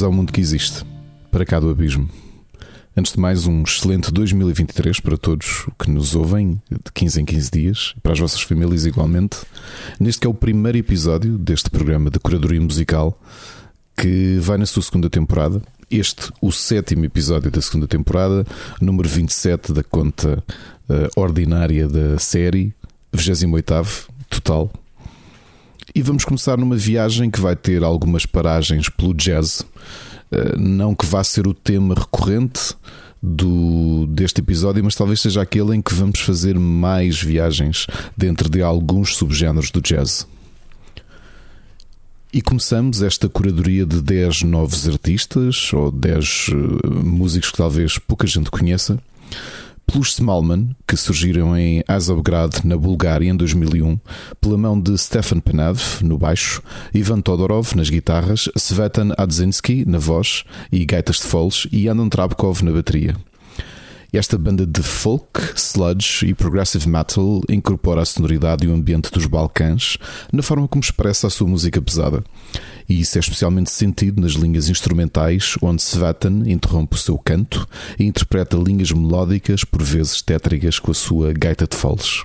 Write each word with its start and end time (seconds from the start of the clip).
Bem-vindos 0.00 0.02
ao 0.02 0.12
mundo 0.12 0.32
que 0.32 0.40
existe, 0.40 0.82
para 1.30 1.44
cá 1.44 1.60
do 1.60 1.68
abismo. 1.68 2.08
Antes 2.96 3.12
de 3.12 3.20
mais, 3.20 3.46
um 3.46 3.62
excelente 3.62 4.10
2023 4.10 4.98
para 4.98 5.18
todos 5.18 5.66
que 5.78 5.90
nos 5.90 6.14
ouvem 6.14 6.58
de 6.70 6.90
15 6.94 7.20
em 7.20 7.24
15 7.26 7.50
dias, 7.50 7.94
para 8.02 8.12
as 8.12 8.18
vossas 8.18 8.40
famílias 8.40 8.86
igualmente. 8.86 9.36
Neste 9.98 10.22
que 10.22 10.26
é 10.26 10.30
o 10.30 10.32
primeiro 10.32 10.78
episódio 10.78 11.36
deste 11.36 11.68
programa 11.68 12.08
de 12.08 12.18
curadoria 12.18 12.60
musical 12.62 13.20
que 13.94 14.38
vai 14.40 14.56
na 14.56 14.64
sua 14.64 14.82
segunda 14.82 15.10
temporada. 15.10 15.60
Este, 15.90 16.32
o 16.40 16.50
sétimo 16.50 17.04
episódio 17.04 17.50
da 17.50 17.60
segunda 17.60 17.86
temporada, 17.86 18.46
número 18.80 19.06
27 19.06 19.70
da 19.70 19.82
conta 19.82 20.42
uh, 20.88 21.20
ordinária 21.20 21.86
da 21.86 22.18
série, 22.18 22.72
28 23.12 23.74
total. 24.30 24.72
E 25.94 26.02
vamos 26.02 26.24
começar 26.24 26.56
numa 26.56 26.76
viagem 26.76 27.30
que 27.30 27.40
vai 27.40 27.56
ter 27.56 27.82
algumas 27.82 28.24
paragens 28.24 28.88
pelo 28.88 29.12
jazz. 29.12 29.60
Uh, 30.30 30.56
não 30.56 30.94
que 30.94 31.04
vá 31.04 31.24
ser 31.24 31.48
o 31.48 31.54
tema 31.54 31.94
recorrente 31.94 32.74
do, 33.20 34.06
deste 34.06 34.40
episódio, 34.40 34.84
mas 34.84 34.94
talvez 34.94 35.20
seja 35.20 35.42
aquele 35.42 35.74
em 35.74 35.82
que 35.82 35.92
vamos 35.92 36.20
fazer 36.20 36.56
mais 36.58 37.20
viagens 37.20 37.86
dentro 38.16 38.48
de 38.48 38.62
alguns 38.62 39.16
subgéneros 39.16 39.70
do 39.72 39.80
jazz. 39.80 40.26
E 42.32 42.40
começamos 42.40 43.02
esta 43.02 43.28
curadoria 43.28 43.84
de 43.84 44.00
10 44.00 44.44
novos 44.44 44.88
artistas 44.88 45.72
ou 45.72 45.90
10 45.90 46.48
uh, 46.48 47.04
músicos 47.04 47.50
que 47.50 47.56
talvez 47.56 47.98
pouca 47.98 48.28
gente 48.28 48.48
conheça 48.48 48.96
pelos 49.90 50.14
Smallman, 50.14 50.70
que 50.86 50.96
surgiram 50.96 51.56
em 51.56 51.82
Azovgrad, 51.86 52.64
na 52.64 52.76
Bulgária, 52.76 53.28
em 53.28 53.36
2001, 53.36 53.98
pela 54.40 54.56
mão 54.56 54.80
de 54.80 54.96
Stefan 54.96 55.40
Penav, 55.40 55.80
no 56.02 56.16
baixo, 56.16 56.62
Ivan 56.94 57.20
Todorov, 57.20 57.74
nas 57.74 57.90
guitarras, 57.90 58.48
Svetan 58.56 59.12
Adzinski, 59.16 59.84
na 59.86 59.98
voz 59.98 60.44
e 60.70 60.84
gaitas 60.84 61.16
de 61.16 61.22
foles, 61.22 61.66
e 61.72 61.88
Anton 61.88 62.08
Trabkov, 62.08 62.62
na 62.62 62.72
bateria. 62.72 63.16
Esta 64.12 64.36
banda 64.36 64.66
de 64.66 64.82
folk, 64.82 65.40
sludge 65.54 66.26
e 66.26 66.34
progressive 66.34 66.88
metal 66.88 67.42
incorpora 67.48 68.02
a 68.02 68.04
sonoridade 68.04 68.66
e 68.66 68.68
o 68.68 68.74
ambiente 68.74 69.08
dos 69.10 69.24
Balcãs 69.26 69.98
na 70.32 70.42
forma 70.42 70.66
como 70.66 70.82
expressa 70.82 71.28
a 71.28 71.30
sua 71.30 71.46
música 71.46 71.80
pesada. 71.80 72.24
E 72.88 73.00
isso 73.00 73.16
é 73.18 73.20
especialmente 73.20 73.70
sentido 73.70 74.20
nas 74.20 74.32
linhas 74.32 74.68
instrumentais, 74.68 75.54
onde 75.62 75.80
Svatan 75.80 76.42
interrompe 76.46 76.96
o 76.96 76.98
seu 76.98 77.16
canto 77.16 77.68
e 78.00 78.04
interpreta 78.04 78.56
linhas 78.56 78.90
melódicas, 78.90 79.62
por 79.62 79.80
vezes 79.80 80.20
tétricas, 80.20 80.80
com 80.80 80.90
a 80.90 80.94
sua 80.94 81.32
gaita 81.32 81.68
de 81.68 81.76
foles. 81.76 82.24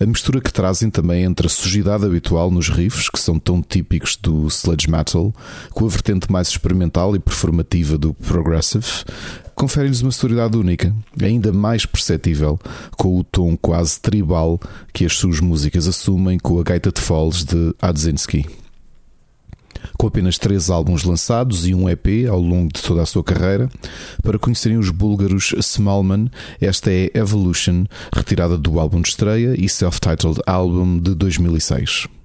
A 0.00 0.06
mistura 0.06 0.40
que 0.40 0.52
trazem 0.52 0.90
também 0.90 1.24
entre 1.24 1.48
a 1.48 1.50
sujidade 1.50 2.04
habitual 2.04 2.52
nos 2.52 2.68
riffs, 2.68 3.10
que 3.10 3.18
são 3.18 3.36
tão 3.36 3.60
típicos 3.60 4.16
do 4.16 4.46
sludge 4.46 4.88
metal, 4.88 5.34
com 5.70 5.84
a 5.84 5.88
vertente 5.88 6.30
mais 6.30 6.48
experimental 6.48 7.16
e 7.16 7.18
performativa 7.18 7.98
do 7.98 8.14
progressive, 8.14 8.86
confere-lhes 9.56 10.00
uma 10.00 10.12
sonoridade 10.12 10.56
única, 10.56 10.94
ainda 11.20 11.52
mais 11.52 11.84
perceptível, 11.84 12.60
com 12.96 13.18
o 13.18 13.24
tom 13.24 13.56
quase 13.56 14.00
tribal 14.00 14.60
que 14.92 15.04
as 15.04 15.14
suas 15.14 15.40
músicas 15.40 15.88
assumem 15.88 16.38
com 16.38 16.60
a 16.60 16.62
gaita 16.62 16.92
de 16.92 17.00
foles 17.00 17.42
de 17.42 17.74
Adzinski. 17.82 18.46
Com 19.96 20.06
apenas 20.06 20.38
três 20.38 20.70
álbuns 20.70 21.04
lançados 21.04 21.66
e 21.66 21.74
um 21.74 21.88
EP 21.88 22.28
ao 22.28 22.40
longo 22.40 22.72
de 22.72 22.82
toda 22.82 23.02
a 23.02 23.06
sua 23.06 23.24
carreira, 23.24 23.68
para 24.22 24.38
conhecerem 24.38 24.78
os 24.78 24.90
búlgaros 24.90 25.54
Smallman, 25.58 26.30
esta 26.60 26.90
é 26.90 27.10
Evolution, 27.14 27.84
retirada 28.12 28.56
do 28.56 28.78
álbum 28.78 29.00
de 29.00 29.08
estreia 29.08 29.54
e 29.58 29.68
self-titled 29.68 30.40
álbum 30.46 30.98
de 30.98 31.14
2006. 31.14 32.17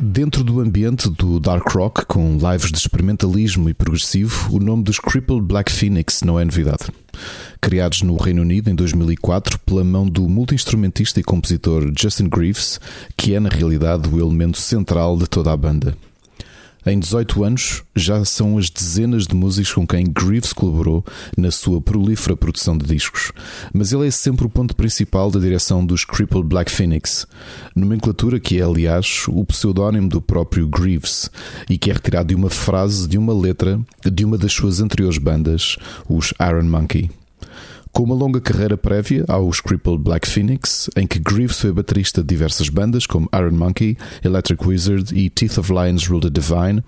Dentro 0.00 0.44
do 0.44 0.60
ambiente 0.60 1.10
do 1.10 1.40
dark 1.40 1.68
rock, 1.72 2.06
com 2.06 2.38
lives 2.38 2.70
de 2.70 2.78
experimentalismo 2.78 3.68
e 3.68 3.74
progressivo, 3.74 4.54
o 4.54 4.60
nome 4.60 4.84
dos 4.84 5.00
Crippled 5.00 5.42
Black 5.42 5.72
Phoenix 5.72 6.22
não 6.22 6.38
é 6.38 6.44
novidade. 6.44 6.84
Criados 7.60 8.02
no 8.02 8.16
Reino 8.16 8.42
Unido 8.42 8.70
em 8.70 8.76
2004 8.76 9.58
pela 9.58 9.82
mão 9.82 10.06
do 10.06 10.28
multi-instrumentista 10.28 11.18
e 11.18 11.24
compositor 11.24 11.92
Justin 11.98 12.28
Greaves, 12.28 12.80
que 13.16 13.34
é 13.34 13.40
na 13.40 13.48
realidade 13.48 14.08
o 14.08 14.20
elemento 14.20 14.58
central 14.58 15.16
de 15.16 15.26
toda 15.26 15.52
a 15.52 15.56
banda. 15.56 15.96
Em 16.86 16.98
18 16.98 17.44
anos, 17.44 17.82
já 17.94 18.24
são 18.24 18.56
as 18.56 18.70
dezenas 18.70 19.26
de 19.26 19.34
músicos 19.34 19.72
com 19.72 19.86
quem 19.86 20.06
Greaves 20.06 20.52
colaborou 20.52 21.04
na 21.36 21.50
sua 21.50 21.80
prolífera 21.80 22.36
produção 22.36 22.78
de 22.78 22.86
discos, 22.86 23.32
mas 23.74 23.92
ele 23.92 24.06
é 24.06 24.10
sempre 24.10 24.46
o 24.46 24.50
ponto 24.50 24.74
principal 24.74 25.30
da 25.30 25.40
direção 25.40 25.84
dos 25.84 26.04
Crippled 26.04 26.46
Black 26.46 26.70
Phoenix, 26.70 27.26
nomenclatura 27.74 28.38
que 28.38 28.58
é, 28.58 28.62
aliás, 28.62 29.24
o 29.28 29.44
pseudónimo 29.44 30.08
do 30.08 30.22
próprio 30.22 30.68
Greaves 30.68 31.30
e 31.68 31.76
que 31.76 31.90
é 31.90 31.94
retirado 31.94 32.28
de 32.28 32.34
uma 32.34 32.50
frase 32.50 33.08
de 33.08 33.18
uma 33.18 33.34
letra 33.34 33.80
de 34.04 34.24
uma 34.24 34.38
das 34.38 34.52
suas 34.52 34.80
anteriores 34.80 35.18
bandas, 35.18 35.76
os 36.08 36.32
Iron 36.40 36.64
Monkey. 36.64 37.10
Com 37.92 38.04
uma 38.04 38.14
longa 38.14 38.40
carreira 38.40 38.76
prévia 38.76 39.24
aos 39.28 39.60
Crippled 39.60 40.02
Black 40.02 40.28
Phoenix, 40.28 40.88
em 40.96 41.06
que 41.06 41.18
Greaves 41.18 41.60
foi 41.60 41.72
baterista 41.72 42.22
de 42.22 42.28
diversas 42.28 42.68
bandas 42.68 43.06
como 43.06 43.28
Iron 43.34 43.52
Monkey, 43.52 43.96
Electric 44.22 44.66
Wizard 44.66 45.14
e 45.14 45.28
Teeth 45.30 45.58
of 45.58 45.72
Lions 45.72 46.06
Rule 46.06 46.20
the 46.20 46.30
Divine, 46.30 46.82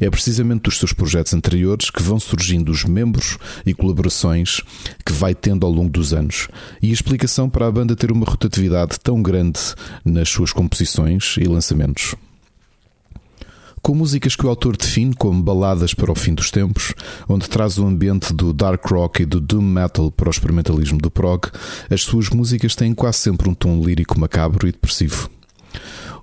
é 0.00 0.08
precisamente 0.10 0.62
dos 0.62 0.78
seus 0.78 0.92
projetos 0.92 1.34
anteriores 1.34 1.90
que 1.90 2.02
vão 2.02 2.20
surgindo 2.20 2.70
os 2.70 2.84
membros 2.84 3.38
e 3.66 3.74
colaborações 3.74 4.60
que 5.04 5.12
vai 5.12 5.34
tendo 5.34 5.66
ao 5.66 5.72
longo 5.72 5.90
dos 5.90 6.12
anos. 6.12 6.48
E 6.80 6.90
a 6.90 6.92
explicação 6.92 7.48
para 7.48 7.66
a 7.66 7.72
banda 7.72 7.96
ter 7.96 8.12
uma 8.12 8.26
rotatividade 8.26 8.98
tão 9.00 9.22
grande 9.22 9.60
nas 10.04 10.28
suas 10.28 10.52
composições 10.52 11.36
e 11.38 11.44
lançamentos. 11.44 12.14
Com 13.82 13.96
músicas 13.96 14.36
que 14.36 14.46
o 14.46 14.48
autor 14.48 14.76
define 14.76 15.12
como 15.12 15.42
baladas 15.42 15.92
para 15.92 16.12
o 16.12 16.14
fim 16.14 16.34
dos 16.34 16.52
tempos, 16.52 16.94
onde 17.28 17.48
traz 17.50 17.78
o 17.78 17.84
ambiente 17.84 18.32
do 18.32 18.52
dark 18.52 18.86
rock 18.86 19.22
e 19.22 19.26
do 19.26 19.40
doom 19.40 19.60
metal 19.60 20.08
para 20.08 20.28
o 20.28 20.30
experimentalismo 20.30 20.98
do 20.98 21.10
prog, 21.10 21.48
as 21.90 22.02
suas 22.02 22.28
músicas 22.28 22.76
têm 22.76 22.94
quase 22.94 23.18
sempre 23.18 23.50
um 23.50 23.54
tom 23.54 23.82
lírico 23.82 24.20
macabro 24.20 24.68
e 24.68 24.72
depressivo. 24.72 25.28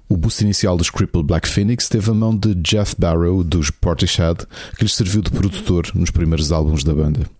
O 0.08 0.16
boost 0.16 0.42
inicial 0.42 0.78
dos 0.78 0.89
Crippled 0.89 1.28
Black 1.28 1.50
Phoenix 1.50 1.89
teve 1.89 2.10
a 2.10 2.13
mão 2.13 2.34
de 2.34 2.56
Jeff 2.56 2.96
Barrow 2.98 3.44
dos 3.44 3.70
Portishead, 3.70 4.48
que 4.78 4.86
lhes 4.86 4.96
serviu 4.96 5.22
de 5.22 5.30
produtor 5.30 5.92
nos 5.94 6.12
primeiros 6.12 6.54
álbuns 6.54 6.86
da 6.86 6.94
banda. 6.94 7.38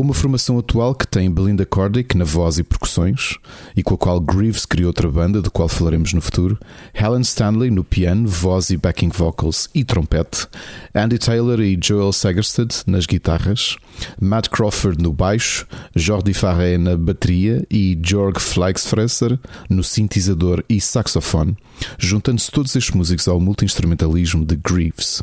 Com 0.00 0.04
uma 0.04 0.14
formação 0.14 0.58
atual 0.58 0.94
que 0.94 1.06
tem 1.06 1.30
Belinda 1.30 1.66
Cordick 1.66 2.16
na 2.16 2.24
voz 2.24 2.58
e 2.58 2.62
percussões, 2.62 3.36
e 3.76 3.82
com 3.82 3.92
a 3.92 3.98
qual 3.98 4.18
Greaves 4.18 4.64
criou 4.64 4.86
outra 4.86 5.06
banda, 5.06 5.42
do 5.42 5.50
qual 5.50 5.68
falaremos 5.68 6.14
no 6.14 6.22
futuro, 6.22 6.58
Helen 6.94 7.20
Stanley 7.20 7.70
no 7.70 7.84
piano, 7.84 8.26
voz 8.26 8.70
e 8.70 8.78
backing 8.78 9.10
vocals 9.10 9.68
e 9.74 9.84
trompete, 9.84 10.48
Andy 10.94 11.18
Taylor 11.18 11.60
e 11.60 11.78
Joel 11.78 12.14
Sagerstedt 12.14 12.82
nas 12.86 13.04
guitarras, 13.04 13.76
Matt 14.18 14.48
Crawford 14.48 15.02
no 15.02 15.12
baixo, 15.12 15.66
Jordi 15.94 16.32
Farré 16.32 16.78
na 16.78 16.96
bateria 16.96 17.62
e 17.70 18.00
Jorg 18.02 18.40
Fleixfresser 18.40 19.38
no 19.68 19.84
sintetizador 19.84 20.64
e 20.66 20.80
saxofone, 20.80 21.54
juntando-se 21.98 22.50
todos 22.50 22.74
estes 22.74 22.94
músicos 22.94 23.28
ao 23.28 23.38
multi-instrumentalismo 23.38 24.46
de 24.46 24.56
Greaves 24.56 25.22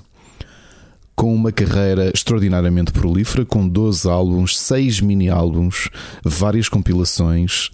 com 1.17 1.33
uma 1.33 1.51
carreira 1.51 2.11
extraordinariamente 2.13 2.91
prolífera, 2.91 3.43
com 3.43 3.67
12 3.67 4.07
álbuns, 4.07 4.57
6 4.59 5.01
mini-álbuns, 5.01 5.89
várias 6.23 6.69
compilações, 6.69 7.71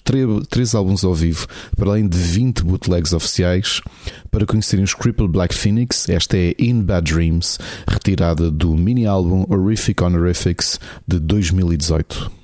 3, 0.50 0.74
álbuns 0.74 1.04
ao 1.04 1.14
vivo, 1.14 1.46
para 1.76 1.90
além 1.90 2.08
de 2.08 2.18
20 2.18 2.64
bootlegs 2.64 3.12
oficiais. 3.12 3.82
Para 4.32 4.46
conhecerem 4.46 4.86
os 4.86 4.94
Crippled 4.94 5.30
Black 5.30 5.54
Phoenix, 5.54 6.08
esta 6.08 6.38
é 6.38 6.56
In 6.58 6.84
Bad 6.84 7.14
Dreams, 7.14 7.60
retirada 7.86 8.50
do 8.50 8.74
mini-álbum 8.76 9.46
Horrific 9.50 10.02
Honorifics 10.02 10.80
de 11.06 11.20
2018. 11.20 12.43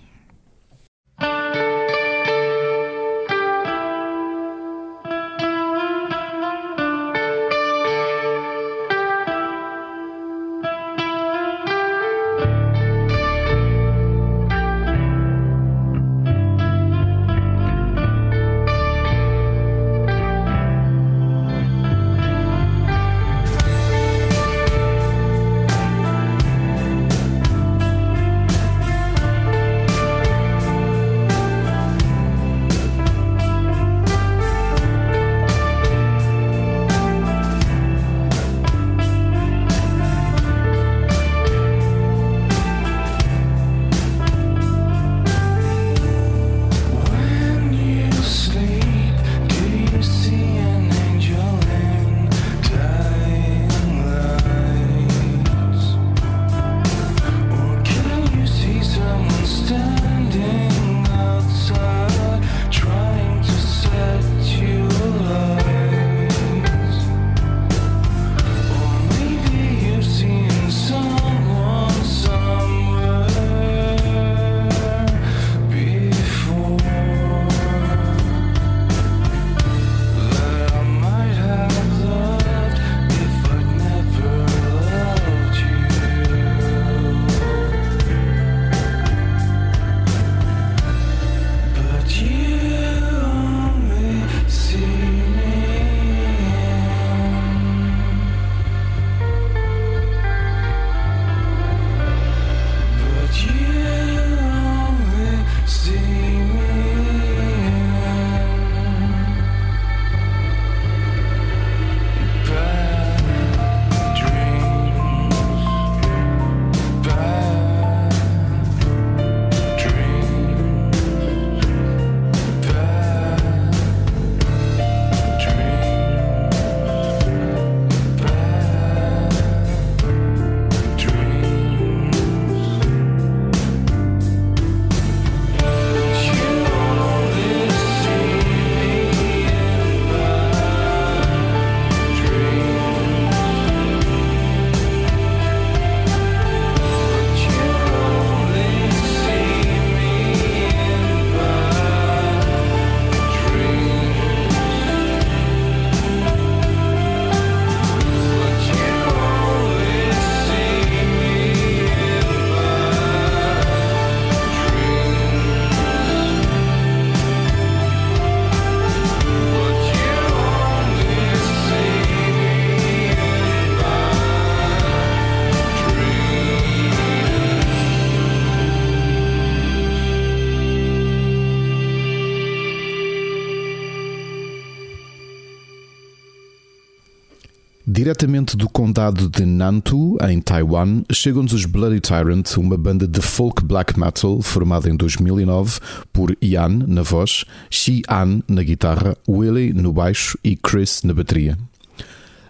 Diretamente 188.19 188.57
do 188.57 188.67
condado 188.67 189.29
de 189.29 189.45
Nantou, 189.45 190.17
em 190.29 190.41
Taiwan, 190.41 191.03
chegam-nos 191.09 191.53
os 191.53 191.63
Bloody 191.63 192.01
Tyrant, 192.01 192.57
uma 192.57 192.77
banda 192.77 193.07
de 193.07 193.21
folk 193.21 193.63
black 193.63 193.97
metal 193.97 194.41
formada 194.41 194.89
em 194.89 194.95
2009 194.97 195.79
por 196.11 196.35
Ian 196.41 196.83
na 196.85 197.01
voz, 197.01 197.45
Shi 197.69 198.01
An 198.09 198.41
na 198.45 198.61
guitarra, 198.61 199.15
Willie 199.25 199.71
no 199.71 199.93
baixo 199.93 200.37
e 200.43 200.57
Chris 200.57 201.01
na 201.03 201.13
bateria. 201.13 201.57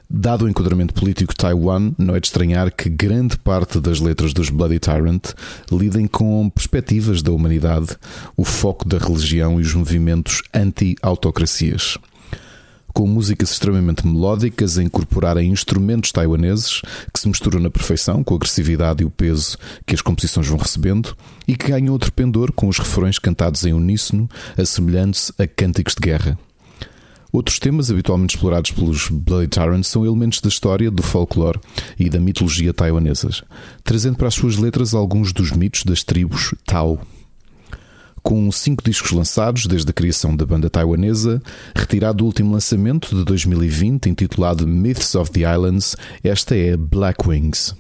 Dado 0.10 0.46
o 0.46 0.50
enquadramento 0.50 0.96
político 0.96 1.34
de 1.34 1.38
Taiwan, 1.38 1.92
não 2.00 2.16
é 2.16 2.20
de 2.20 2.26
estranhar 2.26 2.72
que 2.72 2.90
grande 2.90 3.38
parte 3.38 3.80
das 3.80 4.00
letras 4.00 4.34
dos 4.34 4.50
Bloody 4.50 4.80
Tyrant 4.80 5.36
lidem 5.72 6.08
com 6.08 6.50
perspectivas 6.50 7.22
da 7.22 7.32
humanidade, 7.32 7.90
o 8.36 8.44
foco 8.44 8.90
da 8.90 8.98
religião 8.98 9.60
e 9.60 9.62
os 9.62 9.76
movimentos 9.76 10.42
anti-autocracias 10.52 12.00
com 12.94 13.08
músicas 13.08 13.52
extremamente 13.52 14.06
melódicas 14.06 14.78
a 14.78 14.84
incorporarem 14.84 15.52
instrumentos 15.52 16.12
taiwaneses 16.12 16.82
que 17.14 17.20
se 17.20 17.28
misturam 17.28 17.60
na 17.60 17.70
perfeição 17.70 18.24
com 18.24 18.34
a 18.34 18.38
agressividade 18.38 19.04
e 19.04 19.06
o 19.06 19.10
peso 19.10 19.58
que 19.86 19.96
as 19.96 20.02
composições 20.02 20.48
vão 20.48 20.58
recebendo 20.58 21.16
e 21.48 21.56
que 21.56 21.70
ganham 21.70 21.94
outro 21.94 22.12
pendor 22.12 22.52
com 22.52 22.68
os 22.68 22.78
refrões 22.78 23.20
cantados 23.20 23.66
em 23.66 23.74
uníssono, 23.74 24.30
assemelhando-se 24.58 25.34
a 25.38 25.48
cânticos 25.48 25.96
de 25.96 26.02
guerra. 26.02 26.38
Outros 27.32 27.60
temas 27.60 27.92
habitualmente 27.92 28.36
explorados 28.36 28.72
pelos 28.72 29.08
Bloody 29.10 29.48
Tyrants 29.48 29.88
são 29.88 30.04
elementos 30.04 30.42
da 30.42 30.50
história, 30.50 30.90
do 30.90 31.04
folclore 31.04 31.60
e 32.00 32.10
da 32.10 32.20
mitologia 32.20 32.74
taiwanesas, 32.74 33.44
trazendo 33.84 34.18
para 34.18 34.28
as 34.28 34.34
suas 34.34 34.58
letras 34.58 34.96
alguns 34.96 35.32
dos 35.32 35.52
mitos 35.52 35.84
das 35.84 36.04
tribos 36.04 36.56
Tao 36.66 37.00
com 38.30 38.52
cinco 38.52 38.84
discos 38.84 39.10
lançados 39.10 39.66
desde 39.66 39.90
a 39.90 39.94
criação 39.94 40.36
da 40.36 40.46
banda 40.46 40.70
taiwanesa, 40.70 41.42
retirado 41.76 42.20
do 42.20 42.26
último 42.26 42.54
lançamento 42.54 43.16
de 43.16 43.26
2020, 43.26 44.08
intitulado 44.08 44.68
Myths 44.68 45.16
of 45.16 45.32
the 45.32 45.52
Islands, 45.52 45.96
esta 46.24 46.56
é 46.56 46.78
Black 46.78 47.28
Wings. 47.28 47.74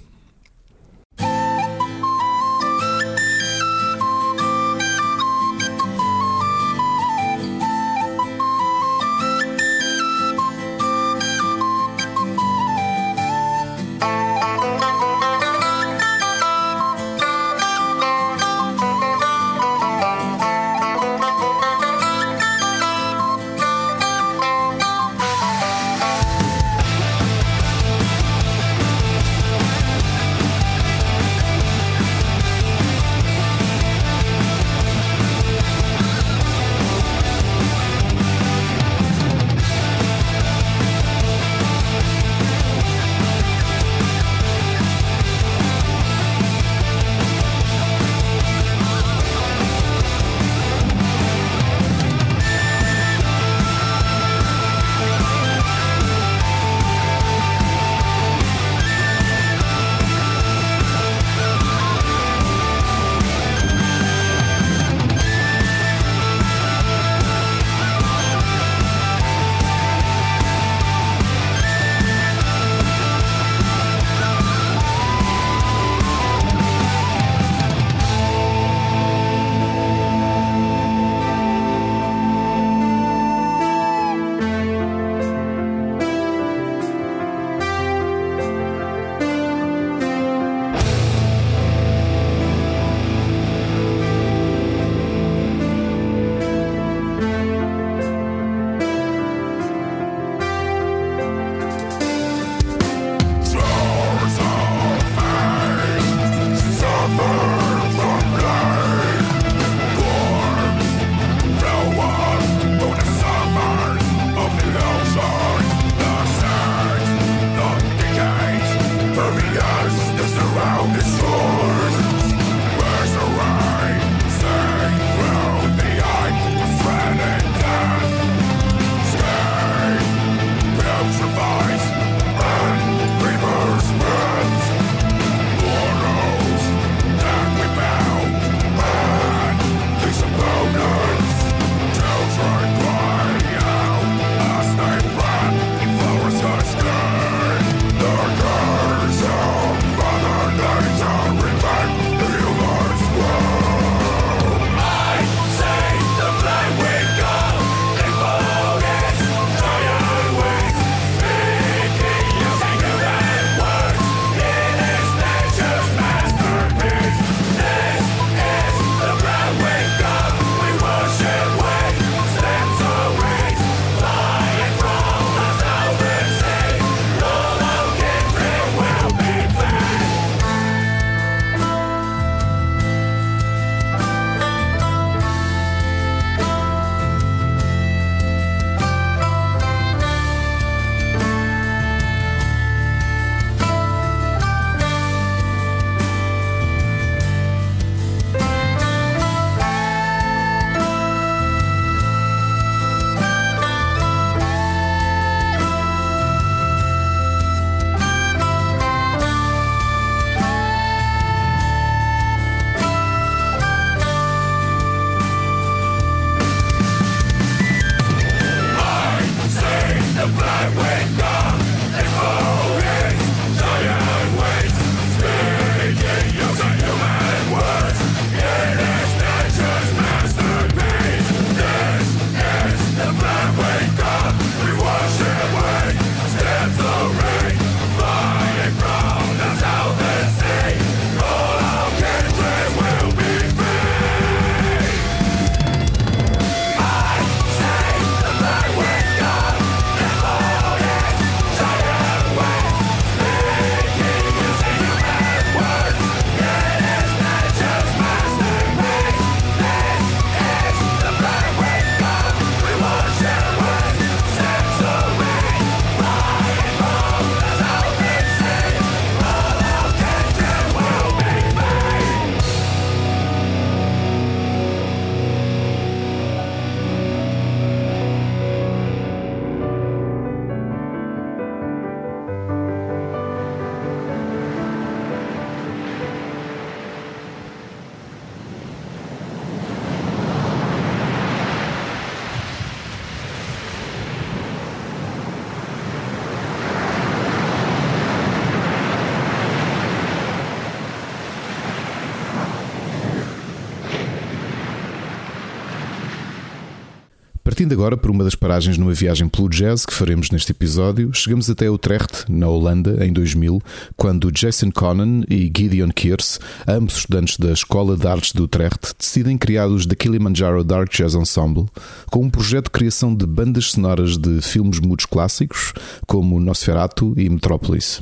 Partindo 307.60 307.74
agora 307.74 307.98
por 307.98 308.10
uma 308.10 308.24
das 308.24 308.36
paragens 308.36 308.78
numa 308.78 308.94
viagem 308.94 309.28
pelo 309.28 309.50
jazz 309.50 309.86
que 309.86 309.94
faremos 309.94 310.32
neste 310.32 310.54
episódio, 310.54 311.14
chegamos 311.14 311.50
até 311.50 311.70
Utrecht, 311.70 312.24
na 312.30 312.48
Holanda, 312.48 313.06
em 313.06 313.12
2000, 313.12 313.62
quando 313.98 314.32
Jason 314.32 314.72
Conan 314.72 315.24
e 315.30 315.52
Gideon 315.54 315.90
Kears, 315.94 316.40
ambos 316.66 316.96
estudantes 316.96 317.36
da 317.36 317.52
Escola 317.52 317.98
de 317.98 318.08
Artes 318.08 318.32
de 318.32 318.42
Utrecht, 318.42 318.94
decidem 318.98 319.38
criar 319.38 319.68
os 319.68 319.86
The 319.86 319.94
Kilimanjaro 319.94 320.64
Dark 320.64 320.90
Jazz 320.90 321.16
Ensemble, 321.16 321.66
com 322.10 322.24
um 322.24 322.30
projeto 322.30 322.68
de 322.68 322.72
criação 322.72 323.14
de 323.14 323.26
bandas 323.26 323.72
sonoras 323.72 324.16
de 324.16 324.42
filmes 324.42 324.80
mudos 324.80 325.06
clássicos, 325.06 325.74
como 326.08 326.40
Nosferatu 326.40 327.14
e 327.18 327.30
Metrópolis. 327.30 328.02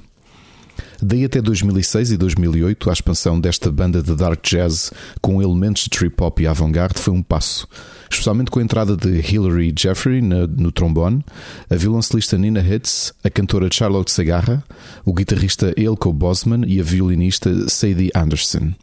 Daí 1.02 1.24
até 1.24 1.42
2006 1.42 2.12
e 2.12 2.18
2008, 2.18 2.90
a 2.90 2.94
expansão 2.94 3.40
desta 3.40 3.72
banda 3.72 4.02
de 4.02 4.16
dark 4.16 4.44
jazz 4.44 4.92
com 5.22 5.42
elementos 5.42 5.84
de 5.84 5.90
trip 5.90 6.22
hop 6.22 6.40
e 6.40 6.48
avant-garde 6.48 7.00
foi 7.00 7.14
um 7.14 7.22
passo, 7.22 7.68
especialmente 8.10 8.50
com 8.50 8.60
a 8.60 8.64
entrada 8.64 8.98
de 8.98 9.20
Hilary 9.20 9.74
Jeffrey 9.78 10.22
no, 10.22 10.72
trombone, 10.72 11.24
a 11.70 11.76
violoncelista 11.76 12.38
Nina 12.38 12.62
Hitz, 12.62 13.14
a 13.24 13.30
cantora 13.30 13.70
Charlotte 13.72 14.12
Segarra, 14.12 14.64
o 15.06 15.14
guitarrista 15.14 15.74
Elko 15.78 16.12
Bosman 16.12 16.64
e 16.66 16.80
a 16.80 16.84
violinista 16.84 17.70
Sadie 17.70 18.12
Anderson. 18.16 18.74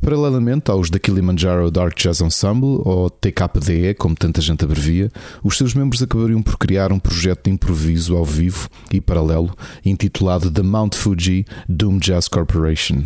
Paralelamente 0.00 0.70
aos 0.70 0.88
da 0.88 0.98
Kilimanjaro 0.98 1.70
Dark 1.70 1.94
Jazz 1.98 2.22
Ensemble, 2.22 2.80
ou 2.84 3.10
TKDE, 3.10 3.94
como 3.98 4.14
tanta 4.14 4.40
gente 4.40 4.64
abrevia, 4.64 5.10
os 5.44 5.58
seus 5.58 5.74
membros 5.74 6.02
acabariam 6.02 6.40
por 6.40 6.56
criar 6.56 6.90
um 6.90 6.98
projeto 6.98 7.44
de 7.44 7.50
improviso 7.50 8.16
ao 8.16 8.24
vivo 8.24 8.68
e 8.90 8.98
paralelo 8.98 9.54
intitulado 9.84 10.50
The 10.50 10.62
Mount 10.62 10.94
Fuji 10.94 11.44
Doom 11.68 11.98
Jazz 11.98 12.28
Corporation. 12.28 13.04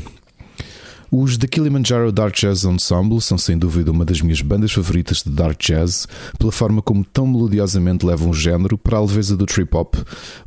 Os 1.11 1.37
The 1.37 1.49
Kilimanjaro 1.49 2.13
Dark 2.13 2.35
Jazz 2.35 2.65
Ensemble 2.65 3.21
são 3.21 3.39
sem 3.39 3.59
dúvida 3.59 3.91
uma 3.91 4.05
das 4.05 4.21
minhas 4.21 4.41
bandas 4.41 4.73
favoritas 4.73 5.23
de 5.23 5.31
dark 5.31 5.61
jazz, 5.61 6.09
pela 6.39 6.51
forma 6.51 6.83
como 6.83 7.05
tão 7.05 7.27
melodiosamente 7.27 8.05
levam 8.05 8.31
o 8.31 8.35
género 8.35 8.77
para 8.77 8.99
a 8.99 9.01
leveza 9.01 9.37
do 9.37 9.47
trip 9.47 9.77
hop, 9.77 9.95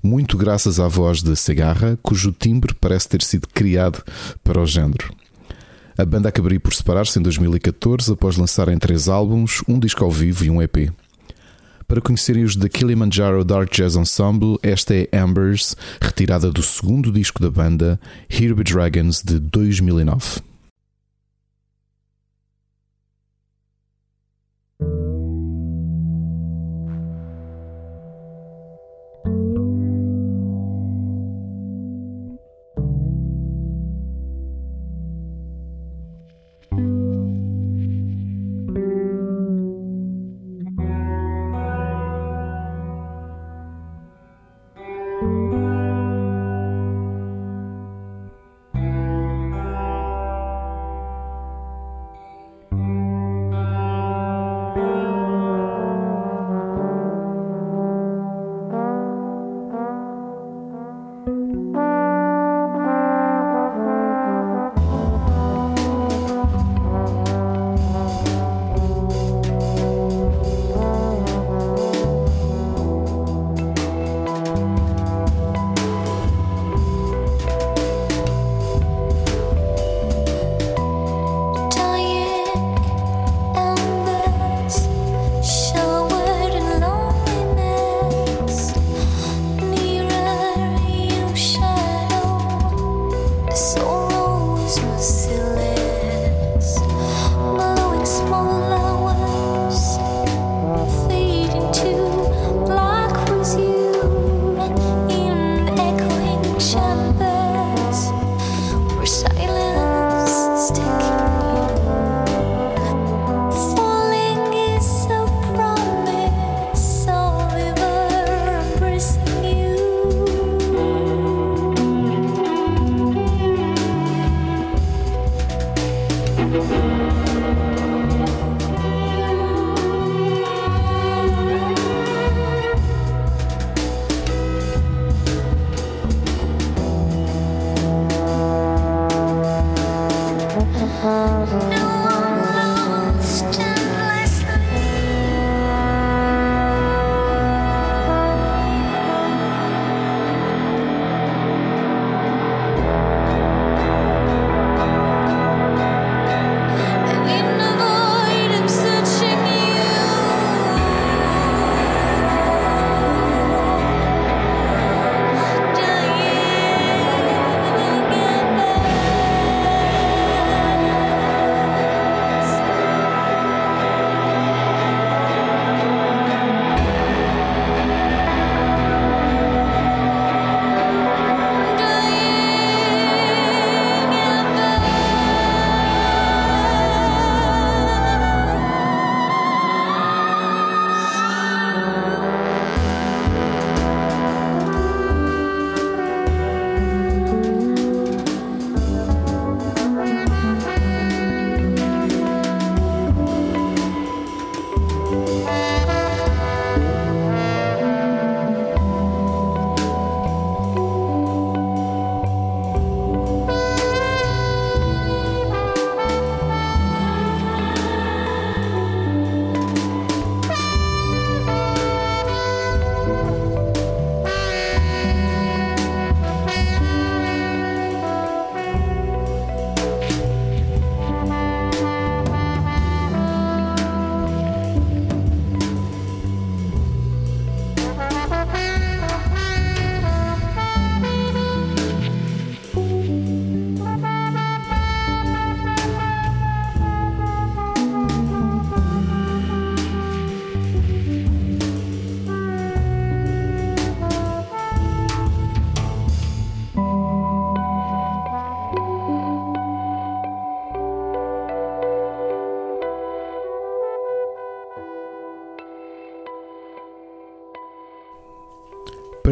muito 0.03 0.37
graças 0.37 0.79
à 0.79 0.87
voz 0.87 1.21
de 1.21 1.35
Segarra, 1.35 1.97
cujo 2.03 2.33
timbre 2.33 2.73
parece 2.73 3.07
ter 3.07 3.21
sido 3.21 3.47
criado 3.47 4.03
para 4.43 4.61
o 4.61 4.65
género. 4.65 5.09
A 5.97 6.05
banda 6.05 6.29
acabaria 6.29 6.59
por 6.59 6.75
separar-se 6.75 7.17
em 7.17 7.23
2014 7.23 8.13
após 8.13 8.37
lançarem 8.37 8.77
três 8.77 9.09
álbuns, 9.09 9.63
um 9.67 9.79
disco 9.79 10.03
ao 10.03 10.11
vivo 10.11 10.45
e 10.45 10.49
um 10.51 10.61
EP. 10.61 10.91
Para 11.87 11.99
conhecerem 11.99 12.43
os 12.43 12.55
da 12.55 12.69
Kilimanjaro 12.69 13.43
Dark 13.43 13.73
Jazz 13.73 13.95
Ensemble, 13.95 14.59
esta 14.61 14.93
é 14.93 15.09
Ambers, 15.11 15.75
retirada 15.99 16.51
do 16.51 16.61
segundo 16.61 17.11
disco 17.11 17.41
da 17.41 17.49
banda, 17.49 17.99
Here 18.29 18.53
Be 18.53 18.63
Dragons, 18.63 19.23
de 19.23 19.39
2009. 19.39 20.46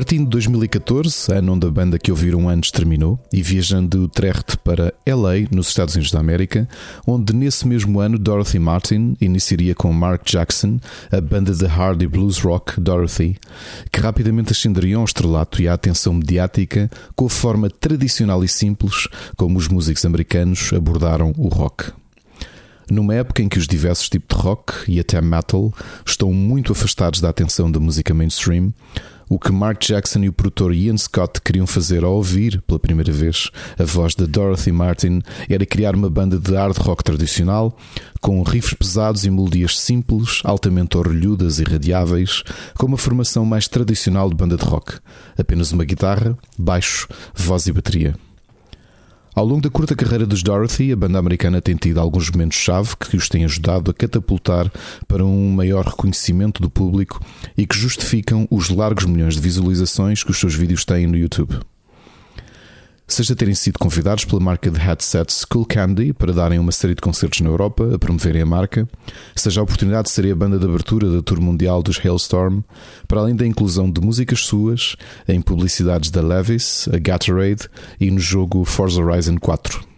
Partindo 0.06 0.26
de 0.26 0.30
2014, 0.30 1.34
ano 1.34 1.54
onde 1.54 1.66
a 1.66 1.72
banda 1.72 1.98
que 1.98 2.12
ouviram 2.12 2.48
antes 2.48 2.70
terminou, 2.70 3.20
e 3.34 3.42
viajando 3.42 3.98
de 3.98 4.04
Utrecht 4.04 4.56
para 4.60 4.94
LA, 5.04 5.50
nos 5.50 5.70
Estados 5.70 5.96
Unidos 5.96 6.12
da 6.12 6.20
América, 6.20 6.70
onde 7.08 7.34
nesse 7.34 7.68
mesmo 7.68 8.00
ano 8.00 8.20
Dorothy 8.20 8.60
Martin 8.60 9.18
iniciaria 9.20 9.74
com 9.74 9.92
Mark 9.92 10.22
Jackson 10.24 10.80
a 11.12 11.20
banda 11.20 11.52
de 11.52 11.66
hard 11.66 12.04
e 12.04 12.08
blues 12.08 12.38
rock 12.38 12.80
Dorothy, 12.80 13.36
que 13.92 14.00
rapidamente 14.00 14.52
ascenderiam 14.52 15.00
ao 15.00 15.06
estrelato 15.06 15.60
e 15.60 15.68
à 15.68 15.74
atenção 15.74 16.14
mediática 16.14 16.88
com 17.16 17.26
a 17.26 17.30
forma 17.30 17.68
tradicional 17.68 18.44
e 18.44 18.48
simples 18.48 19.08
como 19.36 19.58
os 19.58 19.68
músicos 19.68 20.06
americanos 20.06 20.72
abordaram 20.72 21.34
o 21.36 21.48
rock. 21.48 21.92
Numa 22.92 23.16
época 23.16 23.42
em 23.42 23.50
que 23.50 23.58
os 23.58 23.66
diversos 23.66 24.08
tipos 24.08 24.38
de 24.38 24.44
rock 24.44 24.74
e 24.88 25.00
até 25.00 25.20
metal 25.20 25.74
estão 26.06 26.32
muito 26.32 26.74
afastados 26.74 27.20
da 27.20 27.30
atenção 27.30 27.72
da 27.72 27.80
música 27.80 28.14
mainstream, 28.14 28.72
o 29.30 29.40
que 29.40 29.52
Mark 29.52 29.82
Jackson 29.82 30.20
e 30.20 30.30
o 30.30 30.34
produtor 30.34 30.74
Ian 30.74 30.98
Scott 30.98 31.42
queriam 31.42 31.66
fazer 31.66 32.04
ao 32.04 32.14
ouvir 32.14 32.62
pela 32.62 32.80
primeira 32.80 33.12
vez 33.12 33.50
a 33.78 33.84
voz 33.84 34.16
de 34.16 34.28
Dorothy 34.28 34.72
Martin 34.72 35.22
era 35.50 35.66
criar 35.66 35.96
uma 35.96 36.10
banda 36.10 36.38
de 36.38 36.54
hard 36.54 36.78
rock 36.78 37.04
tradicional 37.04 37.76
com 38.22 38.42
riffs 38.42 38.74
pesados 38.74 39.24
e 39.24 39.30
melodias 39.30 39.78
simples, 39.80 40.42
altamente 40.44 40.98
orelhudas 40.98 41.60
e 41.60 41.64
radiáveis, 41.64 42.42
com 42.76 42.88
uma 42.88 42.98
formação 42.98 43.46
mais 43.46 43.68
tradicional 43.68 44.30
de 44.30 44.36
banda 44.36 44.58
de 44.58 44.66
rock, 44.66 44.98
apenas 45.38 45.72
uma 45.72 45.84
guitarra, 45.84 46.36
baixo, 46.58 47.08
voz 47.36 47.68
e 47.68 47.72
bateria. 47.72 48.25
Ao 49.36 49.44
longo 49.44 49.60
da 49.60 49.70
curta 49.70 49.94
carreira 49.98 50.26
dos 50.26 50.42
Dorothy, 50.42 50.94
a 50.94 50.96
banda 50.96 51.20
americana 51.20 51.62
tem 51.62 51.76
tido 51.76 52.00
alguns 52.00 52.32
momentos-chave 52.32 52.96
que 52.96 53.18
os 53.18 53.28
têm 53.28 53.44
ajudado 53.44 53.92
a 53.92 53.94
catapultar 53.94 54.72
para 55.10 55.26
um 55.26 55.52
maior 55.52 55.86
reconhecimento 55.86 56.62
do 56.62 56.70
público 56.70 57.20
e 57.58 57.68
que 57.68 57.78
justificam 57.78 58.48
os 58.50 58.70
largos 58.70 59.04
milhões 59.04 59.36
de 59.36 59.42
visualizações 59.42 60.24
que 60.24 60.32
os 60.32 60.40
seus 60.40 60.56
vídeos 60.56 60.86
têm 60.86 61.06
no 61.06 61.18
YouTube 61.18 61.60
seja 63.08 63.36
terem 63.36 63.54
sido 63.54 63.78
convidados 63.78 64.26
pela 64.26 64.42
marca 64.42 64.70
de 64.72 64.80
headsets 64.80 65.46
Cool 65.46 65.66
Candy 65.66 66.14
para 66.14 66.34
darem 66.34 66.58
uma 66.58 66.72
série 66.72 66.96
de 66.96 67.02
concertos 67.02 67.42
na 67.42 67.50
Europa 67.50 67.94
a 67.94 68.00
promoverem 68.00 68.42
a 68.42 68.46
marca, 68.46 68.88
seja 69.36 69.62
a 69.62 69.64
oportunidade 69.64 70.08
de 70.08 70.12
serem 70.12 70.32
a 70.32 70.36
banda 70.36 70.58
de 70.58 70.66
abertura 70.66 71.10
da 71.10 71.22
tour 71.22 71.40
mundial 71.40 71.84
dos 71.84 72.00
Hailstorm, 72.04 72.62
para 73.08 73.20
além 73.20 73.36
da 73.36 73.46
inclusão 73.46 73.90
de 73.90 74.02
músicas 74.02 74.40
suas 74.40 74.96
em 75.28 75.40
publicidades 75.42 76.10
da 76.10 76.22
Levis, 76.22 76.90
a 76.92 76.98
Gatorade 76.98 77.70
e 78.00 78.10
no 78.10 78.20
jogo 78.20 78.66
Forza 78.66 79.02
Horizon 79.02 79.38
4. 79.38 79.96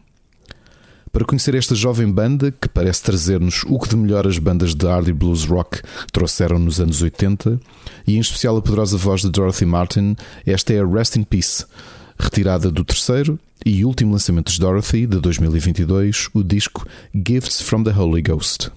Para 1.11 1.25
conhecer 1.25 1.55
esta 1.55 1.73
jovem 1.73 2.11
banda 2.11 2.51
que 2.51 2.69
parece 2.69 3.01
trazer-nos 3.01 3.63
o 3.63 3.79
que 3.79 3.89
de 3.89 3.95
melhor 3.95 4.27
as 4.27 4.37
bandas 4.37 4.75
de 4.75 4.85
hard 4.85 5.07
e 5.07 5.13
blues 5.13 5.45
rock 5.45 5.81
trouxeram 6.11 6.59
nos 6.59 6.79
anos 6.79 7.01
80, 7.01 7.59
e 8.05 8.17
em 8.17 8.19
especial 8.19 8.57
a 8.57 8.61
poderosa 8.61 8.97
voz 8.97 9.21
de 9.21 9.29
Dorothy 9.29 9.65
Martin, 9.65 10.15
esta 10.45 10.73
é 10.73 10.79
a 10.79 10.85
Rest 10.85 11.15
in 11.15 11.23
Peace 11.23 11.65
retirada 12.17 12.71
do 12.71 12.83
terceiro 12.83 13.39
e 13.65 13.83
último 13.85 14.11
lançamento 14.13 14.51
de 14.51 14.59
Dorothy 14.59 15.05
de 15.05 15.19
2022, 15.19 16.29
o 16.33 16.43
disco 16.43 16.87
Gifts 17.13 17.61
from 17.61 17.83
the 17.83 17.91
Holy 17.91 18.21
Ghost. 18.21 18.71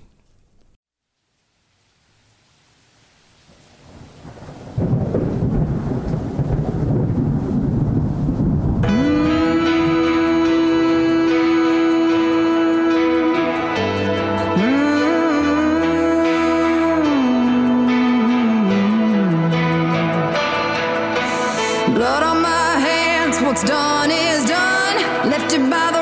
What's 23.60 23.72
done 23.72 24.10
is 24.10 24.42
done, 24.46 25.28
left 25.28 25.52
it 25.52 25.60
by 25.68 25.90
the 25.92 25.99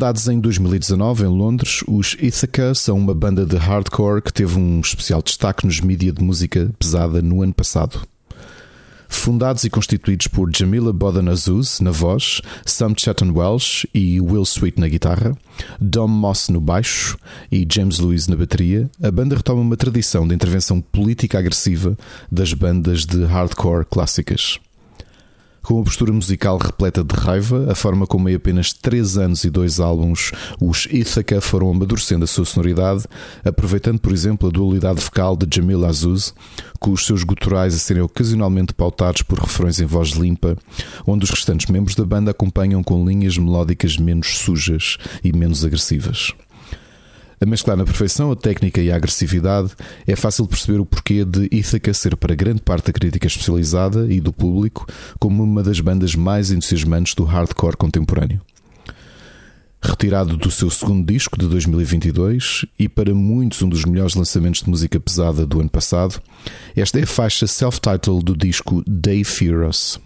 Fundados 0.00 0.28
em 0.28 0.40
2019 0.40 1.24
em 1.24 1.26
Londres, 1.26 1.84
os 1.86 2.16
Ithaca 2.18 2.74
são 2.74 2.96
uma 2.96 3.12
banda 3.12 3.44
de 3.44 3.58
hardcore 3.58 4.22
que 4.22 4.32
teve 4.32 4.58
um 4.58 4.80
especial 4.80 5.20
destaque 5.20 5.66
nos 5.66 5.82
mídias 5.82 6.14
de 6.14 6.24
música 6.24 6.70
pesada 6.78 7.20
no 7.20 7.42
ano 7.42 7.52
passado. 7.52 8.00
Fundados 9.06 9.62
e 9.64 9.68
constituídos 9.68 10.26
por 10.26 10.50
Jamila 10.56 10.90
Bodan 10.90 11.30
Azuz 11.30 11.80
na 11.80 11.90
voz, 11.90 12.40
Sam 12.64 12.94
Chatton 12.96 13.30
Welsh 13.30 13.86
e 13.92 14.18
Will 14.22 14.44
Sweet 14.44 14.80
na 14.80 14.88
guitarra, 14.88 15.36
Dom 15.78 16.08
Moss 16.08 16.48
no 16.48 16.62
baixo 16.62 17.18
e 17.52 17.68
James 17.70 17.98
Lewis 17.98 18.26
na 18.26 18.36
bateria, 18.36 18.88
a 19.02 19.10
banda 19.10 19.36
retoma 19.36 19.60
uma 19.60 19.76
tradição 19.76 20.26
de 20.26 20.34
intervenção 20.34 20.80
política 20.80 21.38
agressiva 21.38 21.94
das 22.32 22.54
bandas 22.54 23.04
de 23.04 23.22
hardcore 23.24 23.84
clássicas. 23.84 24.58
Com 25.62 25.74
uma 25.74 25.84
postura 25.84 26.12
musical 26.12 26.56
repleta 26.56 27.04
de 27.04 27.14
raiva, 27.14 27.70
a 27.70 27.74
forma 27.74 28.06
como 28.06 28.28
em 28.28 28.34
apenas 28.34 28.72
3 28.72 29.18
anos 29.18 29.44
e 29.44 29.50
2 29.50 29.78
álbuns 29.78 30.32
os 30.60 30.86
Ithaca 30.86 31.40
foram 31.40 31.70
amadurecendo 31.70 32.24
a 32.24 32.26
sua 32.26 32.44
sonoridade, 32.44 33.04
aproveitando, 33.44 34.00
por 34.00 34.12
exemplo, 34.12 34.48
a 34.48 34.52
dualidade 34.52 35.00
vocal 35.00 35.36
de 35.36 35.46
Jamil 35.54 35.84
Azuz, 35.84 36.34
com 36.78 36.90
os 36.90 37.04
seus 37.04 37.22
guturais 37.24 37.74
a 37.74 37.78
serem 37.78 38.02
ocasionalmente 38.02 38.72
pautados 38.72 39.22
por 39.22 39.38
refrões 39.38 39.80
em 39.80 39.86
voz 39.86 40.10
limpa, 40.10 40.56
onde 41.06 41.24
os 41.24 41.30
restantes 41.30 41.70
membros 41.70 41.94
da 41.94 42.04
banda 42.04 42.30
acompanham 42.30 42.82
com 42.82 43.06
linhas 43.06 43.36
melódicas 43.36 43.96
menos 43.96 44.38
sujas 44.38 44.96
e 45.22 45.32
menos 45.32 45.64
agressivas. 45.64 46.32
A 47.42 47.46
mesclar 47.46 47.74
na 47.74 47.86
perfeição 47.86 48.30
a 48.30 48.36
técnica 48.36 48.82
e 48.82 48.90
a 48.90 48.96
agressividade, 48.96 49.70
é 50.06 50.14
fácil 50.14 50.46
perceber 50.46 50.78
o 50.78 50.84
porquê 50.84 51.24
de 51.24 51.48
Ithaca 51.50 51.94
ser 51.94 52.14
para 52.14 52.34
grande 52.34 52.60
parte 52.60 52.88
da 52.88 52.92
crítica 52.92 53.26
especializada 53.26 54.12
e 54.12 54.20
do 54.20 54.30
público 54.30 54.86
como 55.18 55.42
uma 55.42 55.62
das 55.62 55.80
bandas 55.80 56.14
mais 56.14 56.50
entusiasmantes 56.50 57.14
do 57.14 57.24
hardcore 57.24 57.78
contemporâneo. 57.78 58.42
Retirado 59.82 60.36
do 60.36 60.50
seu 60.50 60.68
segundo 60.68 61.10
disco 61.10 61.38
de 61.38 61.46
2022 61.46 62.66
e 62.78 62.86
para 62.86 63.14
muitos 63.14 63.62
um 63.62 63.68
dos 63.70 63.86
melhores 63.86 64.14
lançamentos 64.14 64.60
de 64.60 64.68
música 64.68 65.00
pesada 65.00 65.46
do 65.46 65.60
ano 65.60 65.70
passado, 65.70 66.20
esta 66.76 67.00
é 67.00 67.04
a 67.04 67.06
faixa 67.06 67.46
self-titled 67.46 68.22
do 68.22 68.36
disco 68.36 68.84
Day 68.86 69.24
Fear 69.24 69.66
Us. 69.66 69.98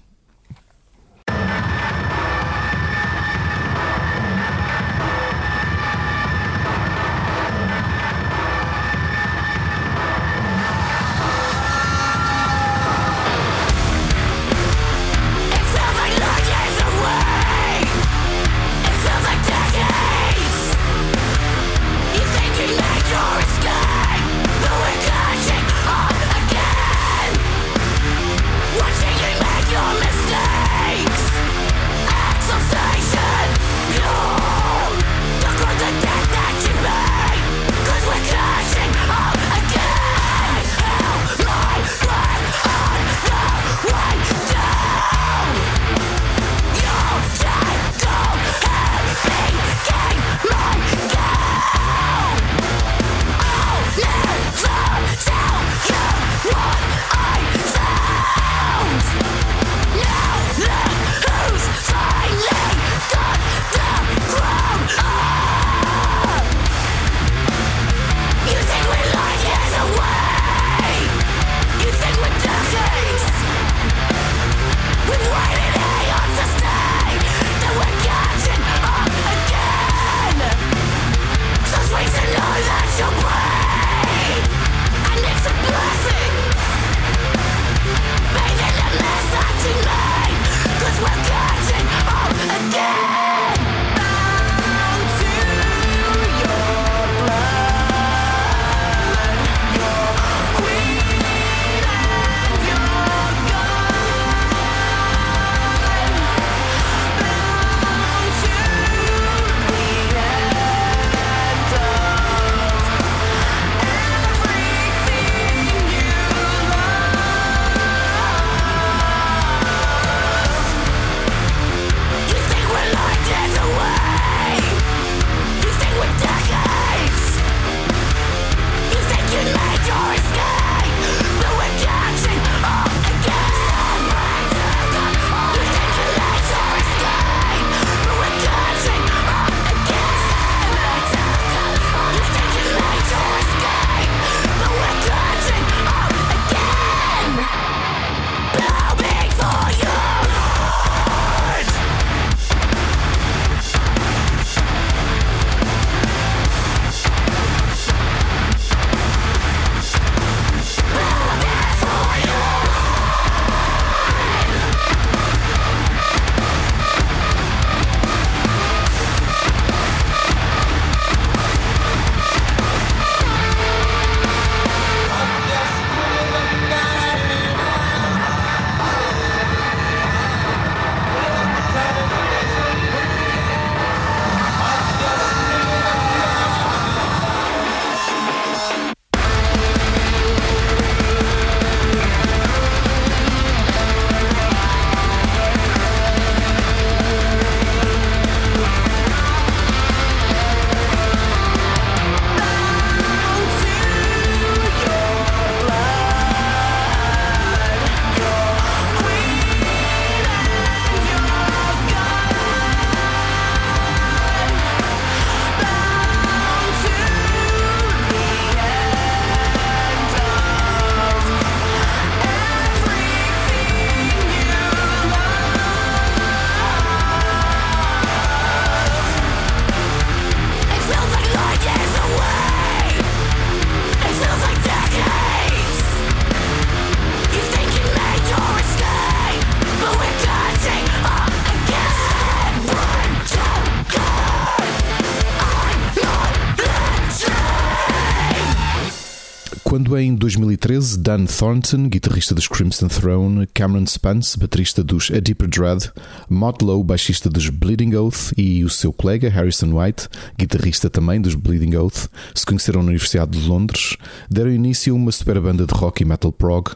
2013 250.65 250.97
Dan 250.97 251.27
Thornton, 251.27 251.89
guitarrista 251.91 252.35
dos 252.35 252.49
Crimson 252.49 252.89
Throne, 252.89 253.47
Cameron 253.53 253.87
Spence, 253.87 254.39
baterista 254.39 254.83
dos 254.83 255.11
A 255.11 255.21
Deeper 255.21 255.47
Dread, 255.47 255.93
Mott 256.27 256.65
Lowe, 256.65 256.83
baixista 256.83 257.29
dos 257.29 257.51
Bleeding 257.51 257.95
Oath 257.95 258.33
e 258.35 258.65
o 258.65 258.71
seu 258.71 258.91
colega 258.91 259.29
Harrison 259.29 259.79
White, 259.79 260.09
guitarrista 260.39 260.89
também 260.89 261.21
dos 261.21 261.35
Bleeding 261.35 261.77
Oath, 261.77 262.09
se 262.35 262.47
conheceram 262.47 262.83
na 262.83 262.89
Universidade 262.89 263.39
de 263.39 263.47
Londres, 263.47 263.99
deram 264.31 264.51
início 264.51 264.95
a 264.95 264.97
uma 264.97 265.12
super 265.12 265.39
banda 265.39 265.67
de 265.67 265.75
rock 265.75 266.03
e 266.03 266.07
metal 266.07 266.33
prog, 266.33 266.71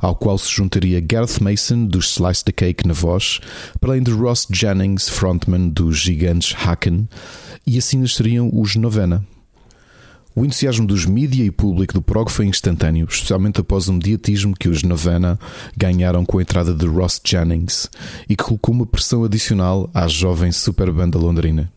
ao 0.00 0.16
qual 0.16 0.38
se 0.38 0.50
juntaria 0.50 0.98
Gareth 1.02 1.42
Mason 1.42 1.84
dos 1.84 2.14
Slice 2.14 2.42
the 2.42 2.52
Cake 2.52 2.88
na 2.88 2.94
voz, 2.94 3.40
para 3.78 3.90
além 3.90 4.02
de 4.02 4.10
Ross 4.10 4.46
Jennings, 4.50 5.10
frontman 5.10 5.68
dos 5.68 5.98
gigantes 5.98 6.56
Haken, 6.56 7.06
e 7.66 7.76
assim 7.76 7.98
nasceriam 7.98 8.48
os 8.54 8.74
Novena. 8.74 9.22
O 10.36 10.44
entusiasmo 10.44 10.84
dos 10.84 11.06
mídia 11.06 11.44
e 11.44 11.50
público 11.50 11.94
do 11.94 12.02
prog 12.02 12.28
foi 12.28 12.46
instantâneo, 12.46 13.06
especialmente 13.08 13.60
após 13.60 13.86
o 13.86 13.92
mediatismo 13.92 14.56
que 14.56 14.68
os 14.68 14.82
Novena 14.82 15.38
ganharam 15.76 16.24
com 16.24 16.38
a 16.38 16.42
entrada 16.42 16.74
de 16.74 16.86
Ross 16.86 17.20
Jennings 17.24 17.88
e 18.28 18.34
que 18.34 18.42
colocou 18.42 18.74
uma 18.74 18.84
pressão 18.84 19.22
adicional 19.22 19.88
à 19.94 20.08
jovem 20.08 20.50
superbanda 20.50 21.18
londrina. 21.18 21.70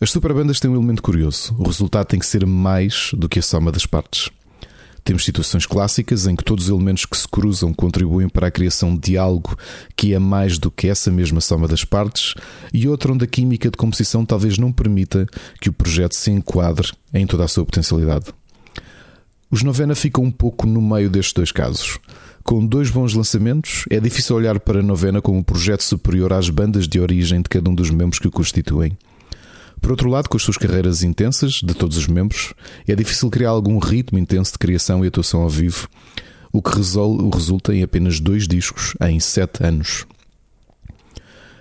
As 0.00 0.10
superbandas 0.10 0.58
têm 0.58 0.68
um 0.68 0.74
elemento 0.74 1.02
curioso: 1.02 1.54
o 1.56 1.62
resultado 1.62 2.08
tem 2.08 2.18
que 2.18 2.26
ser 2.26 2.44
mais 2.44 3.12
do 3.12 3.28
que 3.28 3.38
a 3.38 3.42
soma 3.42 3.70
das 3.70 3.86
partes. 3.86 4.28
Temos 5.06 5.24
situações 5.24 5.64
clássicas 5.64 6.26
em 6.26 6.34
que 6.34 6.42
todos 6.42 6.64
os 6.64 6.70
elementos 6.70 7.06
que 7.06 7.16
se 7.16 7.28
cruzam 7.28 7.72
contribuem 7.72 8.28
para 8.28 8.48
a 8.48 8.50
criação 8.50 8.96
de 8.96 9.16
algo 9.16 9.56
que 9.94 10.12
é 10.12 10.18
mais 10.18 10.58
do 10.58 10.68
que 10.68 10.88
essa 10.88 11.12
mesma 11.12 11.40
soma 11.40 11.68
das 11.68 11.84
partes, 11.84 12.34
e 12.74 12.88
outra 12.88 13.12
onde 13.12 13.22
a 13.22 13.28
química 13.28 13.70
de 13.70 13.76
composição 13.76 14.26
talvez 14.26 14.58
não 14.58 14.72
permita 14.72 15.24
que 15.60 15.68
o 15.68 15.72
projeto 15.72 16.16
se 16.16 16.32
enquadre 16.32 16.90
em 17.14 17.24
toda 17.24 17.44
a 17.44 17.48
sua 17.48 17.64
potencialidade. 17.64 18.34
Os 19.48 19.62
Novena 19.62 19.94
ficam 19.94 20.24
um 20.24 20.30
pouco 20.30 20.66
no 20.66 20.82
meio 20.82 21.08
destes 21.08 21.32
dois 21.32 21.52
casos. 21.52 22.00
Com 22.42 22.66
dois 22.66 22.90
bons 22.90 23.14
lançamentos, 23.14 23.84
é 23.88 24.00
difícil 24.00 24.34
olhar 24.34 24.58
para 24.58 24.80
a 24.80 24.82
Novena 24.82 25.22
como 25.22 25.38
um 25.38 25.42
projeto 25.44 25.84
superior 25.84 26.32
às 26.32 26.50
bandas 26.50 26.88
de 26.88 26.98
origem 26.98 27.42
de 27.42 27.48
cada 27.48 27.70
um 27.70 27.74
dos 27.76 27.90
membros 27.90 28.18
que 28.18 28.26
o 28.26 28.32
constituem. 28.32 28.98
Por 29.80 29.90
outro 29.90 30.08
lado, 30.08 30.28
com 30.28 30.36
as 30.36 30.42
suas 30.42 30.56
carreiras 30.56 31.02
intensas 31.02 31.60
de 31.62 31.74
todos 31.74 31.96
os 31.96 32.06
membros, 32.06 32.54
é 32.86 32.94
difícil 32.94 33.30
criar 33.30 33.50
algum 33.50 33.78
ritmo 33.78 34.18
intenso 34.18 34.52
de 34.52 34.58
criação 34.58 35.04
e 35.04 35.08
atuação 35.08 35.42
ao 35.42 35.48
vivo, 35.48 35.88
o 36.52 36.62
que 36.62 36.74
resulta 36.74 37.74
em 37.74 37.82
apenas 37.82 38.18
dois 38.18 38.48
discos 38.48 38.94
em 39.00 39.20
sete 39.20 39.64
anos. 39.64 40.06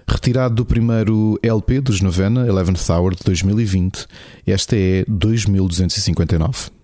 Retirado 0.07 0.55
do 0.55 0.66
primeiro 0.66 1.39
LP 1.41 1.82
dos 1.82 1.99
Novena, 1.99 2.47
Eleventh 2.47 2.89
Hour 2.89 3.16
de 3.16 3.24
2020, 3.24 4.05
esta 4.45 4.76
é 4.76 5.03
2259. 5.07 6.76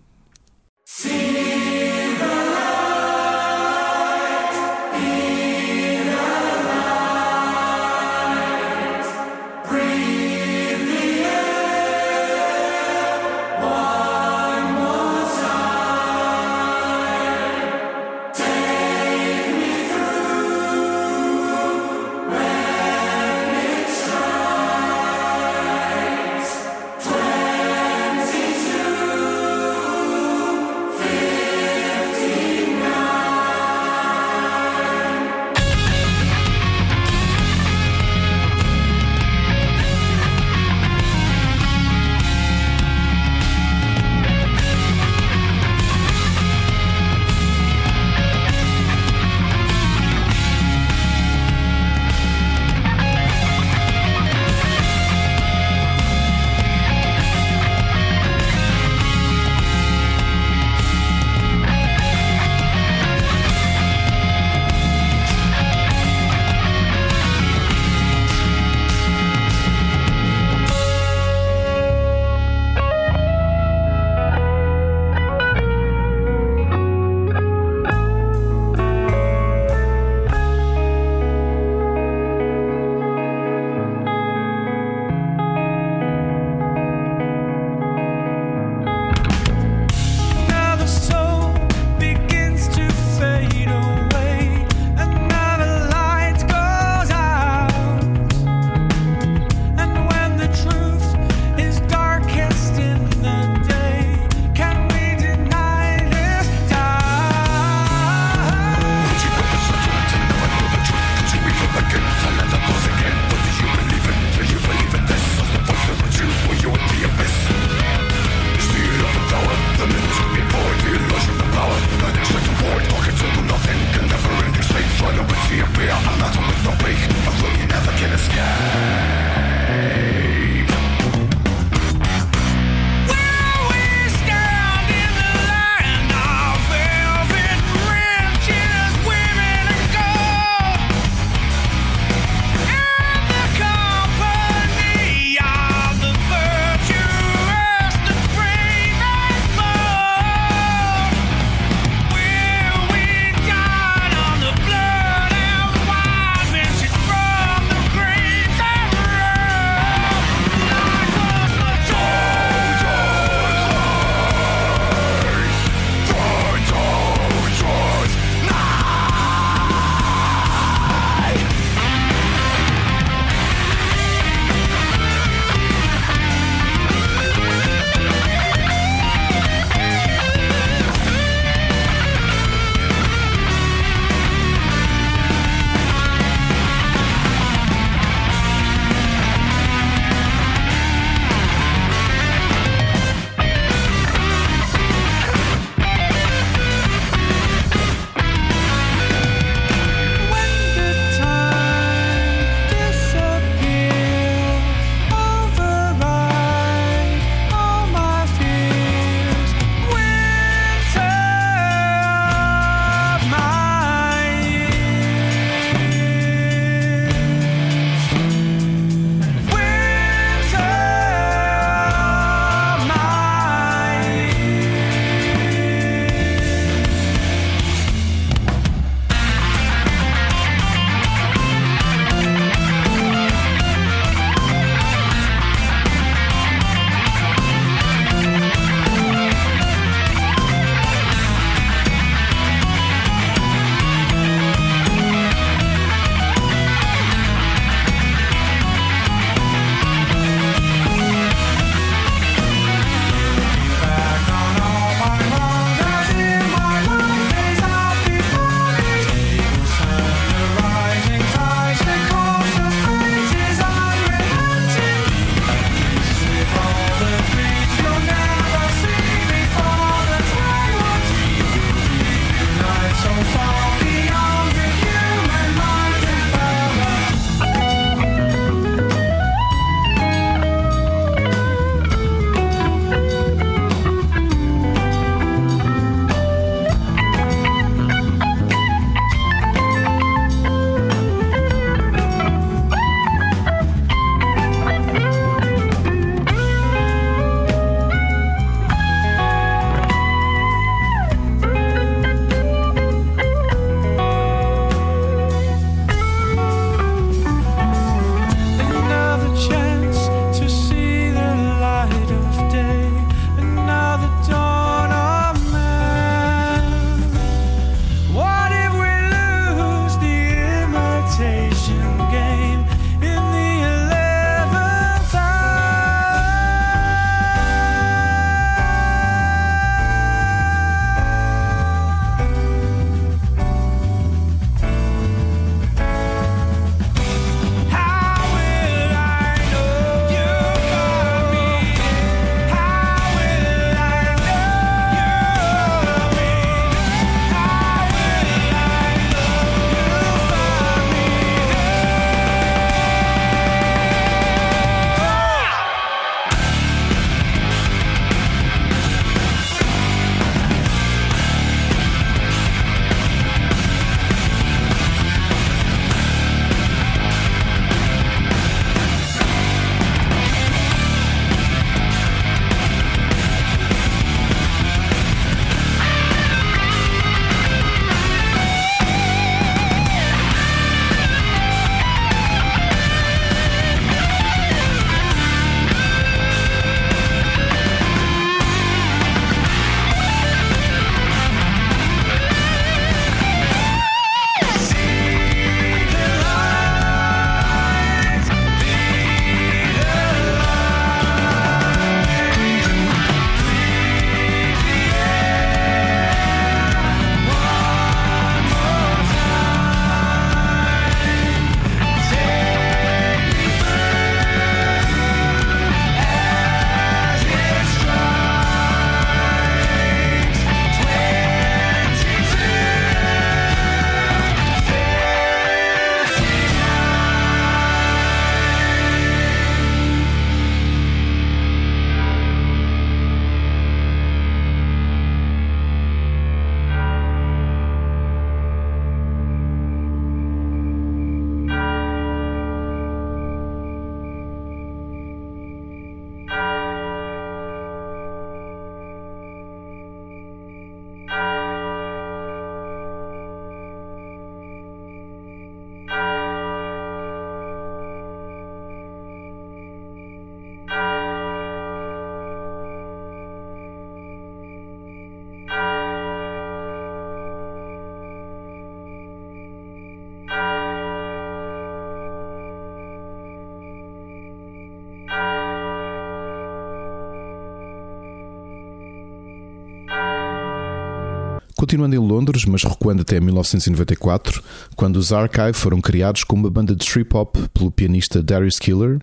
Continuando 481.71 481.95
em 481.95 481.99
Londres, 481.99 482.43
mas 482.43 482.63
recuando 482.65 483.01
até 483.01 483.17
1994, 483.21 484.43
quando 484.75 484.97
os 484.97 485.13
Archive 485.13 485.53
foram 485.53 485.79
criados 485.79 486.25
como 486.25 486.43
uma 486.43 486.49
banda 486.49 486.75
de 486.75 486.85
trip 486.85 487.15
hop 487.15 487.37
pelo 487.53 487.71
pianista 487.71 488.21
Darius 488.21 488.59
Killer, 488.59 488.99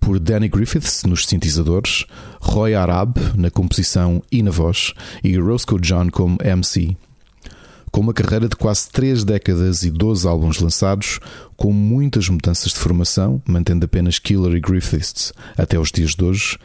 por 0.00 0.18
Danny 0.18 0.48
Griffiths 0.48 1.04
nos 1.04 1.24
sintetizadores, 1.24 2.06
Roy 2.40 2.74
Arab 2.74 3.16
na 3.36 3.48
composição 3.48 4.20
e 4.28 4.42
na 4.42 4.50
voz 4.50 4.92
e 5.22 5.38
Roscoe 5.38 5.80
John 5.80 6.10
como 6.10 6.36
MC. 6.42 6.96
Com 7.92 8.00
uma 8.00 8.12
carreira 8.12 8.48
de 8.48 8.56
quase 8.56 8.88
três 8.90 9.22
décadas 9.22 9.84
e 9.84 9.90
12 9.92 10.26
álbuns 10.26 10.58
lançados, 10.58 11.20
com 11.56 11.72
muitas 11.72 12.28
mudanças 12.28 12.72
de 12.72 12.78
formação, 12.80 13.40
mantendo 13.46 13.84
apenas 13.84 14.18
Killer 14.18 14.56
e 14.56 14.60
Griffiths 14.60 15.32
até 15.56 15.78
os 15.78 15.92
dias 15.92 16.16
de 16.16 16.24
hoje, 16.24 16.58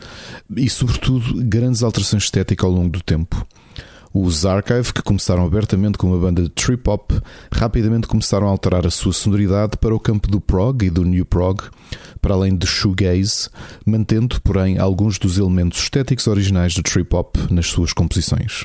e 0.58 0.68
sobretudo 0.68 1.36
grandes 1.44 1.84
alterações 1.84 2.24
estéticas 2.24 2.66
ao 2.66 2.72
longo 2.72 2.90
do 2.90 3.04
tempo. 3.04 3.46
Os 4.18 4.46
Archive, 4.46 4.94
que 4.94 5.02
começaram 5.02 5.46
abertamente 5.46 5.98
com 5.98 6.08
uma 6.08 6.18
banda 6.18 6.42
de 6.42 6.48
trip 6.48 6.90
hop, 6.90 7.12
rapidamente 7.52 8.08
começaram 8.08 8.48
a 8.48 8.50
alterar 8.50 8.88
a 8.88 8.90
sua 8.90 9.12
sonoridade 9.12 9.76
para 9.76 9.94
o 9.94 10.00
campo 10.00 10.32
do 10.32 10.40
prog 10.40 10.86
e 10.86 10.90
do 10.90 11.04
new 11.04 11.26
prog, 11.26 11.62
para 12.22 12.34
além 12.34 12.56
do 12.56 12.66
shoegaze, 12.66 13.50
mantendo, 13.86 14.40
porém, 14.42 14.78
alguns 14.78 15.20
dos 15.20 15.38
elementos 15.38 15.80
estéticos 15.80 16.28
originais 16.28 16.74
do 16.74 16.82
trip 16.82 17.14
hop 17.14 17.36
nas 17.52 17.68
suas 17.68 17.92
composições. 17.92 18.64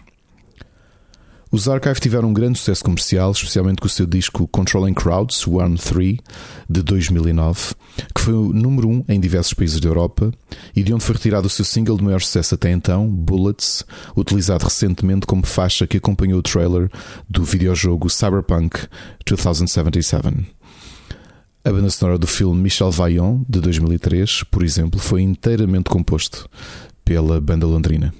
Os 1.52 1.68
Archive 1.68 1.98
tiveram 1.98 2.28
um 2.28 2.32
grande 2.32 2.60
sucesso 2.60 2.84
comercial, 2.84 3.32
especialmente 3.32 3.80
com 3.80 3.88
o 3.88 3.90
seu 3.90 4.06
disco 4.06 4.46
Controlling 4.46 4.94
Crowds 4.94 5.44
1-3 5.44 6.20
de 6.68 6.80
2009, 6.80 7.74
que 8.14 8.20
foi 8.20 8.34
o 8.34 8.52
número 8.52 8.88
1 8.88 8.92
um 8.92 9.04
em 9.08 9.18
diversos 9.18 9.52
países 9.52 9.80
da 9.80 9.88
Europa 9.88 10.32
e 10.76 10.84
de 10.84 10.94
onde 10.94 11.02
foi 11.02 11.16
retirado 11.16 11.48
o 11.48 11.50
seu 11.50 11.64
single 11.64 11.96
de 11.96 12.04
maior 12.04 12.20
sucesso 12.20 12.54
até 12.54 12.70
então, 12.70 13.08
Bullets, 13.08 13.84
utilizado 14.16 14.62
recentemente 14.62 15.26
como 15.26 15.44
faixa 15.44 15.88
que 15.88 15.96
acompanhou 15.96 16.38
o 16.38 16.42
trailer 16.42 16.88
do 17.28 17.42
videojogo 17.42 18.08
Cyberpunk 18.08 18.86
2077. 19.26 20.28
A 21.64 21.72
banda 21.72 21.90
sonora 21.90 22.16
do 22.16 22.28
filme 22.28 22.62
Michel 22.62 22.92
Vaillant, 22.92 23.40
de 23.48 23.60
2003, 23.60 24.44
por 24.44 24.62
exemplo, 24.62 25.00
foi 25.00 25.22
inteiramente 25.22 25.90
composto 25.90 26.48
pela 27.04 27.40
banda 27.40 27.66
londrina. 27.66 28.14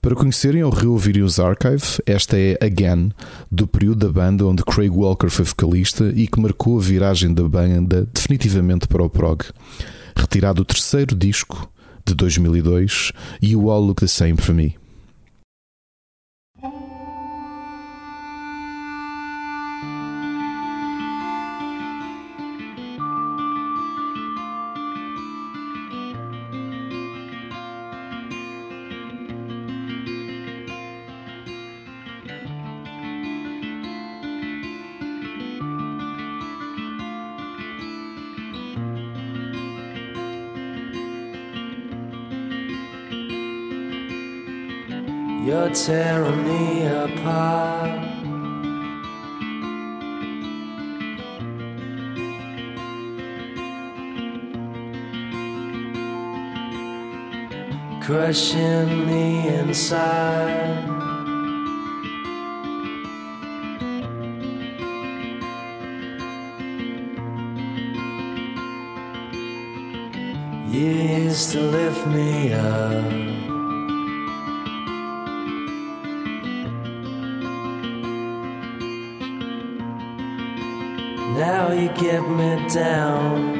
Para 0.00 0.14
conhecerem 0.14 0.62
ou 0.62 0.70
reouvirem 0.70 1.22
os 1.22 1.40
Archive, 1.40 2.00
esta 2.06 2.38
é 2.38 2.56
Again, 2.62 3.10
do 3.50 3.66
período 3.66 4.06
da 4.06 4.12
banda 4.12 4.46
onde 4.46 4.62
Craig 4.62 4.90
Walker 4.90 5.28
foi 5.28 5.44
vocalista 5.44 6.12
e 6.14 6.28
que 6.28 6.40
marcou 6.40 6.78
a 6.78 6.82
viragem 6.82 7.34
da 7.34 7.42
banda 7.48 8.08
definitivamente 8.14 8.86
para 8.86 9.02
o 9.02 9.10
prog. 9.10 9.42
Retirado 10.16 10.62
o 10.62 10.64
terceiro 10.64 11.16
disco 11.16 11.68
de 12.06 12.14
2002, 12.14 13.12
You 13.42 13.70
All 13.70 13.82
Look 13.82 14.00
the 14.00 14.06
Same 14.06 14.36
for 14.36 14.54
Me. 14.54 14.76
Tearing 45.88 46.44
me 46.44 46.86
apart. 46.86 47.98
Crushing 58.02 59.06
me 59.06 59.48
inside. 59.48 60.84
You 70.70 70.90
used 71.24 71.52
to 71.52 71.60
lift 71.62 72.06
me 72.08 72.52
up. 72.52 73.27
You 81.78 81.88
get 81.90 82.28
me 82.28 82.68
down. 82.68 83.57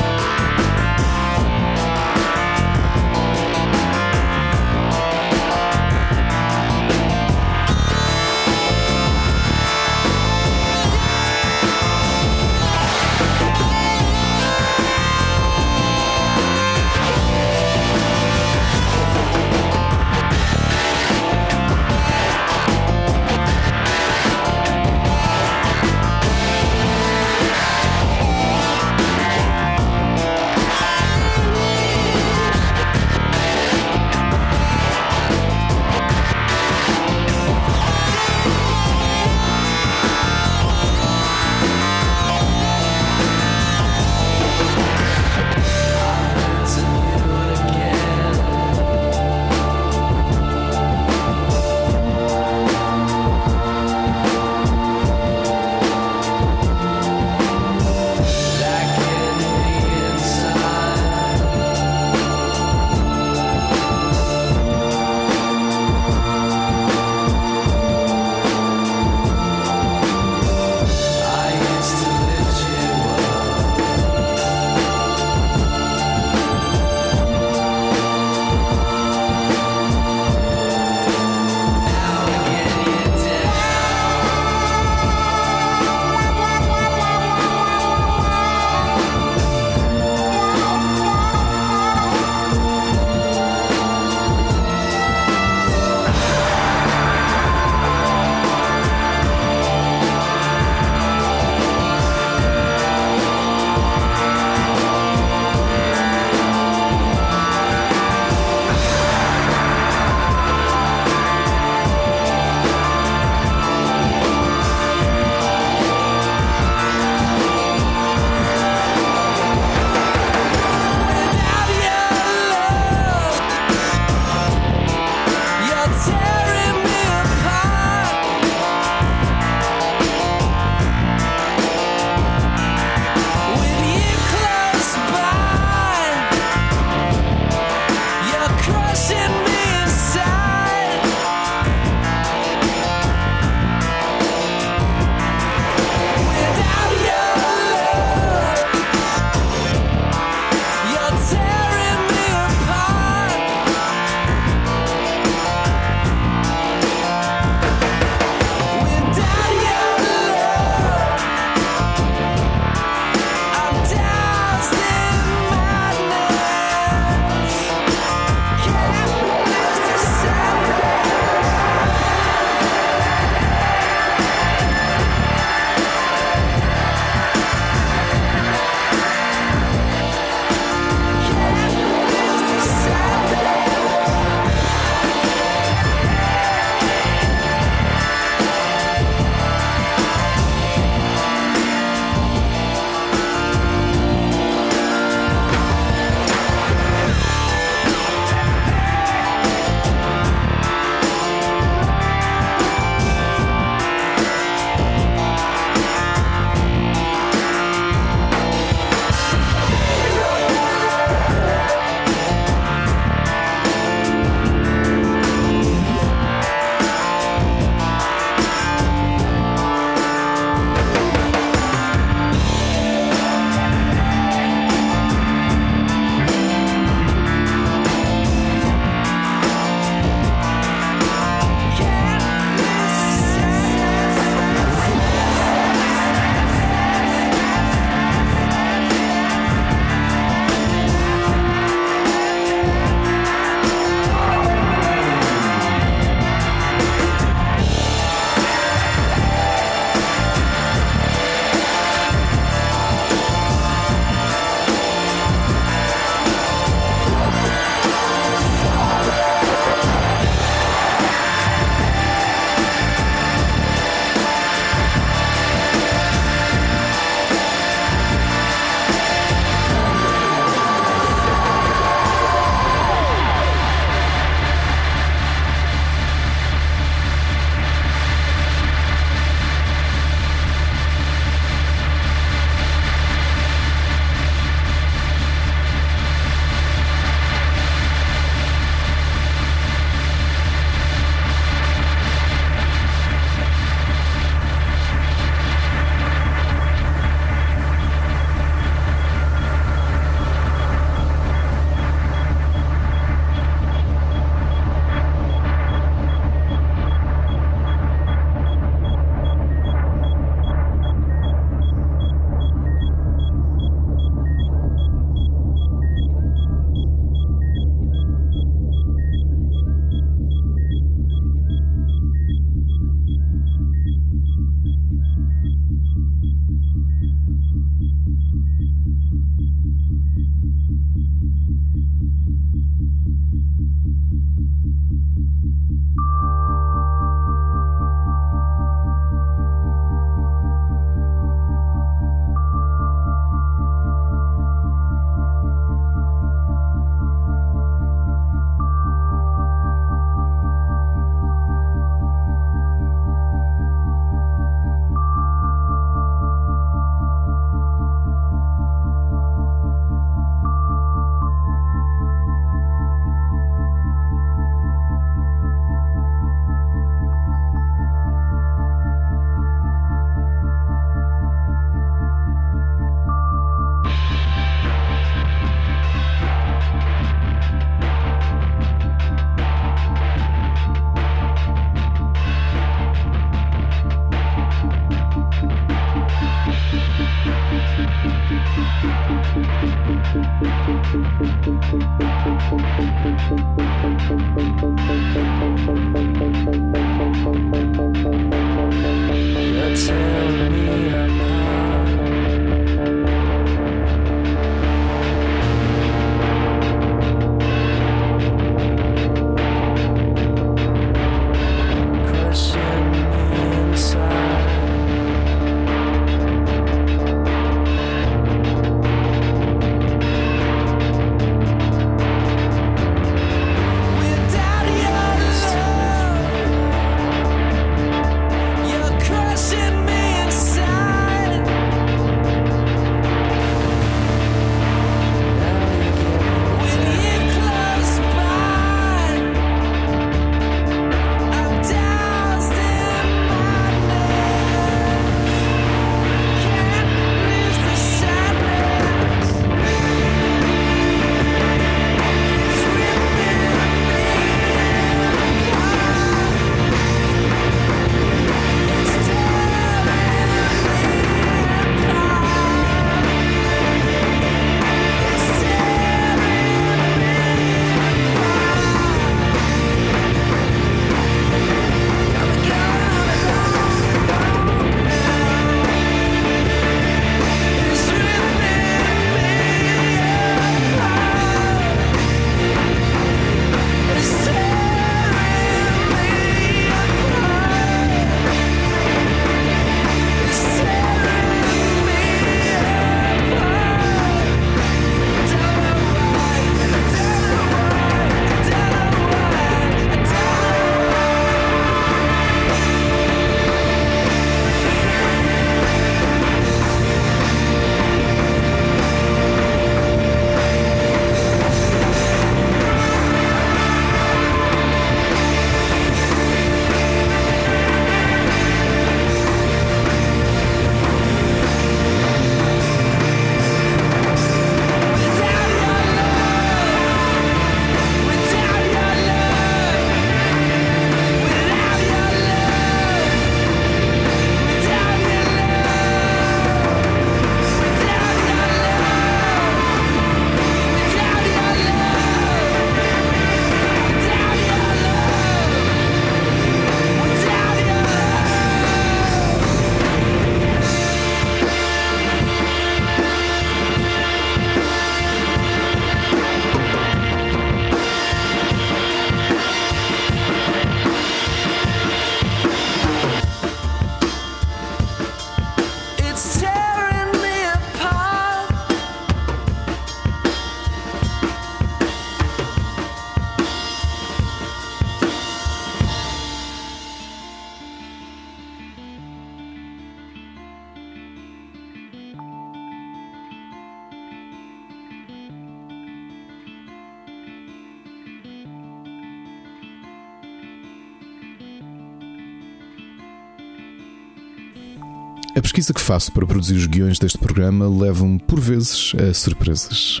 Pesquisa 595.66 595.74
que 595.74 595.80
faço 595.80 596.12
para 596.12 596.26
produzir 596.26 596.54
os 596.54 596.66
guiões 596.66 596.98
deste 596.98 597.18
programa 597.18 597.68
leva-me, 597.68 598.18
por 598.20 598.38
vezes, 598.38 598.92
a 598.96 599.12
surpresas. 599.12 600.00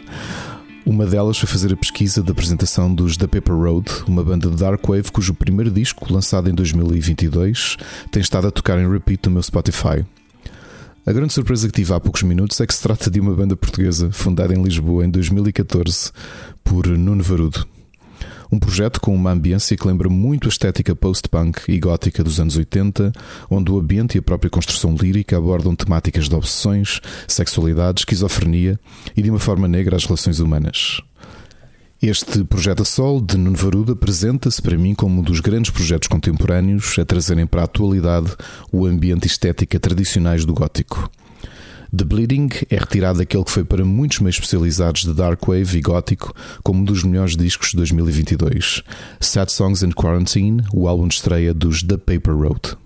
Uma 0.84 1.06
delas 1.06 1.38
foi 1.38 1.48
fazer 1.48 1.72
a 1.72 1.76
pesquisa 1.76 2.22
da 2.22 2.30
apresentação 2.30 2.94
dos 2.94 3.16
The 3.16 3.26
Paper 3.26 3.54
Road, 3.54 3.90
uma 4.06 4.22
banda 4.22 4.48
de 4.48 4.56
Darkwave 4.56 5.10
cujo 5.10 5.34
primeiro 5.34 5.70
disco, 5.70 6.12
lançado 6.12 6.48
em 6.48 6.54
2022, 6.54 7.76
tem 8.12 8.20
estado 8.20 8.46
a 8.46 8.50
tocar 8.50 8.78
em 8.78 8.88
repeat 8.88 9.26
no 9.26 9.32
meu 9.32 9.42
Spotify. 9.42 10.04
A 11.04 11.12
grande 11.12 11.32
surpresa 11.32 11.66
que 11.66 11.74
tive 11.74 11.92
há 11.92 11.98
poucos 11.98 12.22
minutos 12.22 12.60
é 12.60 12.66
que 12.66 12.74
se 12.74 12.82
trata 12.82 13.10
de 13.10 13.18
uma 13.18 13.34
banda 13.34 13.56
portuguesa 13.56 14.10
fundada 14.12 14.54
em 14.54 14.62
Lisboa 14.62 15.04
em 15.04 15.10
2014 15.10 16.12
por 16.62 16.86
Nuno 16.86 17.22
Varudo. 17.24 17.75
Um 18.50 18.58
projeto 18.58 19.00
com 19.00 19.14
uma 19.14 19.32
ambiência 19.32 19.76
que 19.76 19.86
lembra 19.86 20.08
muito 20.08 20.46
a 20.46 20.48
estética 20.48 20.94
post-punk 20.94 21.62
e 21.68 21.78
gótica 21.78 22.22
dos 22.22 22.38
anos 22.38 22.56
80, 22.56 23.12
onde 23.50 23.70
o 23.72 23.78
ambiente 23.78 24.16
e 24.16 24.18
a 24.18 24.22
própria 24.22 24.50
construção 24.50 24.94
lírica 24.94 25.36
abordam 25.36 25.74
temáticas 25.74 26.28
de 26.28 26.34
obsessões, 26.34 27.00
sexualidade, 27.26 28.00
esquizofrenia 28.00 28.78
e 29.16 29.22
de 29.22 29.30
uma 29.30 29.38
forma 29.40 29.66
negra 29.66 29.96
as 29.96 30.04
relações 30.04 30.38
humanas. 30.38 31.00
Este 32.00 32.44
projeto 32.44 32.82
a 32.82 32.84
sol 32.84 33.20
de 33.20 33.38
Nuno 33.38 33.56
Varudo 33.56 33.92
apresenta-se 33.92 34.60
para 34.60 34.76
mim 34.76 34.94
como 34.94 35.20
um 35.20 35.22
dos 35.22 35.40
grandes 35.40 35.70
projetos 35.70 36.08
contemporâneos 36.08 36.96
a 36.98 37.04
trazerem 37.04 37.46
para 37.46 37.62
a 37.62 37.64
atualidade 37.64 38.36
o 38.70 38.86
ambiente 38.86 39.26
estética 39.26 39.80
tradicionais 39.80 40.44
do 40.44 40.52
gótico. 40.52 41.10
The 41.96 42.04
Bleeding 42.04 42.50
é 42.68 42.76
retirado 42.76 43.18
daquele 43.18 43.44
que 43.44 43.50
foi 43.50 43.64
para 43.64 43.82
muitos 43.82 44.18
meios 44.18 44.36
especializados 44.36 45.02
de 45.02 45.14
Darkwave 45.14 45.78
e 45.78 45.80
Gótico 45.80 46.34
como 46.62 46.80
um 46.80 46.84
dos 46.84 47.02
melhores 47.02 47.36
discos 47.36 47.70
de 47.70 47.76
2022. 47.76 48.82
Sad 49.18 49.50
Songs 49.50 49.82
and 49.82 49.92
Quarantine, 49.92 50.62
o 50.74 50.88
álbum 50.88 51.08
de 51.08 51.14
estreia 51.14 51.54
dos 51.54 51.82
The 51.82 51.96
Paper 51.96 52.34
Road. 52.34 52.76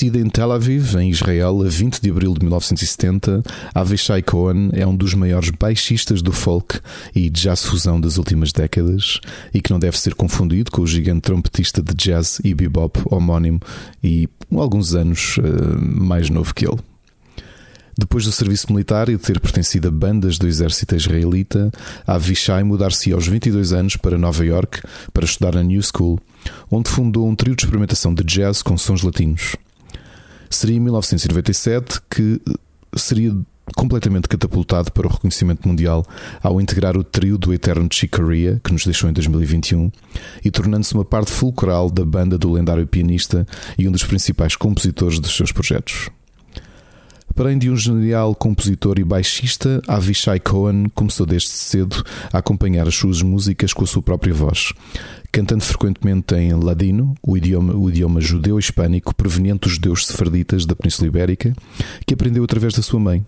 Nascida 0.00 0.18
em 0.18 0.30
Tel 0.30 0.50
Aviv, 0.50 0.96
em 0.96 1.10
Israel, 1.10 1.60
a 1.60 1.68
20 1.68 2.00
de 2.00 2.08
abril 2.08 2.32
de 2.32 2.40
1970, 2.40 3.42
Avishai 3.74 4.22
Cohen 4.22 4.70
é 4.72 4.86
um 4.86 4.96
dos 4.96 5.12
maiores 5.12 5.50
baixistas 5.50 6.22
do 6.22 6.32
folk 6.32 6.80
e 7.14 7.28
jazz 7.28 7.66
fusão 7.66 8.00
das 8.00 8.16
últimas 8.16 8.50
décadas 8.50 9.20
e 9.52 9.60
que 9.60 9.70
não 9.70 9.78
deve 9.78 10.00
ser 10.00 10.14
confundido 10.14 10.70
com 10.70 10.80
o 10.80 10.86
gigante 10.86 11.20
trompetista 11.20 11.82
de 11.82 11.92
jazz 11.92 12.40
e 12.42 12.54
bebop 12.54 12.98
homónimo 13.10 13.60
e 14.02 14.26
alguns 14.50 14.94
anos 14.94 15.36
uh, 15.36 15.42
mais 15.78 16.30
novo 16.30 16.54
que 16.54 16.66
ele. 16.66 16.78
Depois 17.98 18.24
do 18.24 18.32
serviço 18.32 18.72
militar 18.72 19.10
e 19.10 19.18
de 19.18 19.22
ter 19.22 19.38
pertencido 19.38 19.88
a 19.88 19.90
bandas 19.90 20.38
do 20.38 20.46
exército 20.46 20.96
israelita, 20.96 21.70
Avishai 22.06 22.62
mudar-se 22.62 23.12
aos 23.12 23.26
22 23.26 23.74
anos 23.74 23.96
para 23.96 24.16
Nova 24.16 24.46
York 24.46 24.80
para 25.12 25.26
estudar 25.26 25.56
na 25.56 25.62
New 25.62 25.82
School, 25.82 26.18
onde 26.70 26.88
fundou 26.88 27.28
um 27.28 27.36
trio 27.36 27.54
de 27.54 27.64
experimentação 27.64 28.14
de 28.14 28.24
jazz 28.24 28.62
com 28.62 28.78
sons 28.78 29.02
latinos. 29.02 29.56
Seria 30.50 30.76
em 30.76 30.80
1997 30.80 32.00
que 32.10 32.40
seria 32.96 33.32
completamente 33.76 34.28
catapultado 34.28 34.90
para 34.90 35.06
o 35.06 35.10
reconhecimento 35.10 35.66
mundial 35.66 36.04
ao 36.42 36.60
integrar 36.60 36.96
o 36.96 37.04
trio 37.04 37.38
do 37.38 37.54
eterno 37.54 37.88
Chick 37.90 38.18
Corea, 38.18 38.60
que 38.62 38.72
nos 38.72 38.84
deixou 38.84 39.08
em 39.08 39.12
2021, 39.12 39.90
e 40.44 40.50
tornando-se 40.50 40.92
uma 40.92 41.04
parte 41.04 41.30
fulcral 41.30 41.88
da 41.88 42.04
banda 42.04 42.36
do 42.36 42.52
lendário 42.52 42.86
pianista 42.86 43.46
e 43.78 43.88
um 43.88 43.92
dos 43.92 44.04
principais 44.04 44.56
compositores 44.56 45.20
dos 45.20 45.34
seus 45.36 45.52
projetos. 45.52 46.10
Para 47.34 47.46
além 47.46 47.58
de 47.58 47.70
um 47.70 47.76
genial 47.76 48.34
compositor 48.34 48.98
e 48.98 49.04
baixista, 49.04 49.80
Avishai 49.86 50.40
Cohen 50.40 50.86
começou 50.94 51.24
desde 51.24 51.48
cedo 51.48 52.04
a 52.32 52.38
acompanhar 52.38 52.86
as 52.86 52.94
suas 52.94 53.22
músicas 53.22 53.72
com 53.72 53.84
a 53.84 53.86
sua 53.86 54.02
própria 54.02 54.34
voz, 54.34 54.72
cantando 55.32 55.64
frequentemente 55.64 56.34
em 56.34 56.52
ladino, 56.52 57.14
o 57.22 57.36
idioma, 57.36 57.74
o 57.74 57.88
idioma 57.88 58.20
judeu-hispânico 58.20 59.14
proveniente 59.14 59.60
dos 59.60 59.72
judeus 59.72 60.06
sefarditas 60.06 60.66
da 60.66 60.74
Península 60.74 61.08
Ibérica, 61.08 61.54
que 62.06 62.14
aprendeu 62.14 62.44
através 62.44 62.74
da 62.74 62.82
sua 62.82 63.00
mãe. 63.00 63.24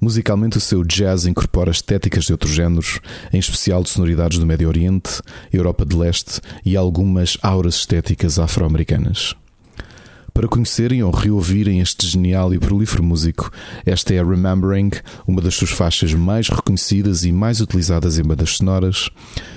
Musicalmente, 0.00 0.58
o 0.58 0.60
seu 0.60 0.84
jazz 0.84 1.26
incorpora 1.26 1.70
estéticas 1.70 2.24
de 2.24 2.32
outros 2.32 2.52
géneros, 2.52 3.00
em 3.32 3.38
especial 3.38 3.82
de 3.82 3.90
sonoridades 3.90 4.38
do 4.38 4.46
Médio 4.46 4.68
Oriente, 4.68 5.22
Europa 5.52 5.84
de 5.84 5.96
Leste 5.96 6.40
e 6.64 6.76
algumas 6.76 7.38
auras 7.42 7.76
estéticas 7.76 8.38
afro-americanas. 8.38 9.34
Para 10.36 10.48
conhecerem 10.48 11.02
ou 11.02 11.10
reouvirem 11.10 11.80
este 11.80 12.06
genial 12.06 12.52
e 12.52 12.58
prolífero 12.58 13.02
músico, 13.02 13.50
esta 13.86 14.12
é 14.12 14.18
a 14.18 14.22
Remembering, 14.22 14.90
uma 15.26 15.40
das 15.40 15.54
suas 15.54 15.70
faixas 15.70 16.12
mais 16.12 16.50
reconhecidas 16.50 17.24
e 17.24 17.32
mais 17.32 17.62
utilizadas 17.62 18.18
em 18.18 18.22
bandas 18.22 18.50
sonoras, 18.50 19.08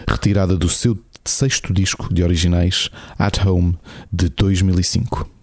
retirada 0.07 0.56
do 0.56 0.69
seu 0.69 0.97
sexto 1.26 1.73
disco 1.73 2.14
de 2.14 2.23
originais, 2.23 2.89
At 3.18 3.45
Home, 3.45 3.77
de 4.10 4.30
2005. 4.30 5.39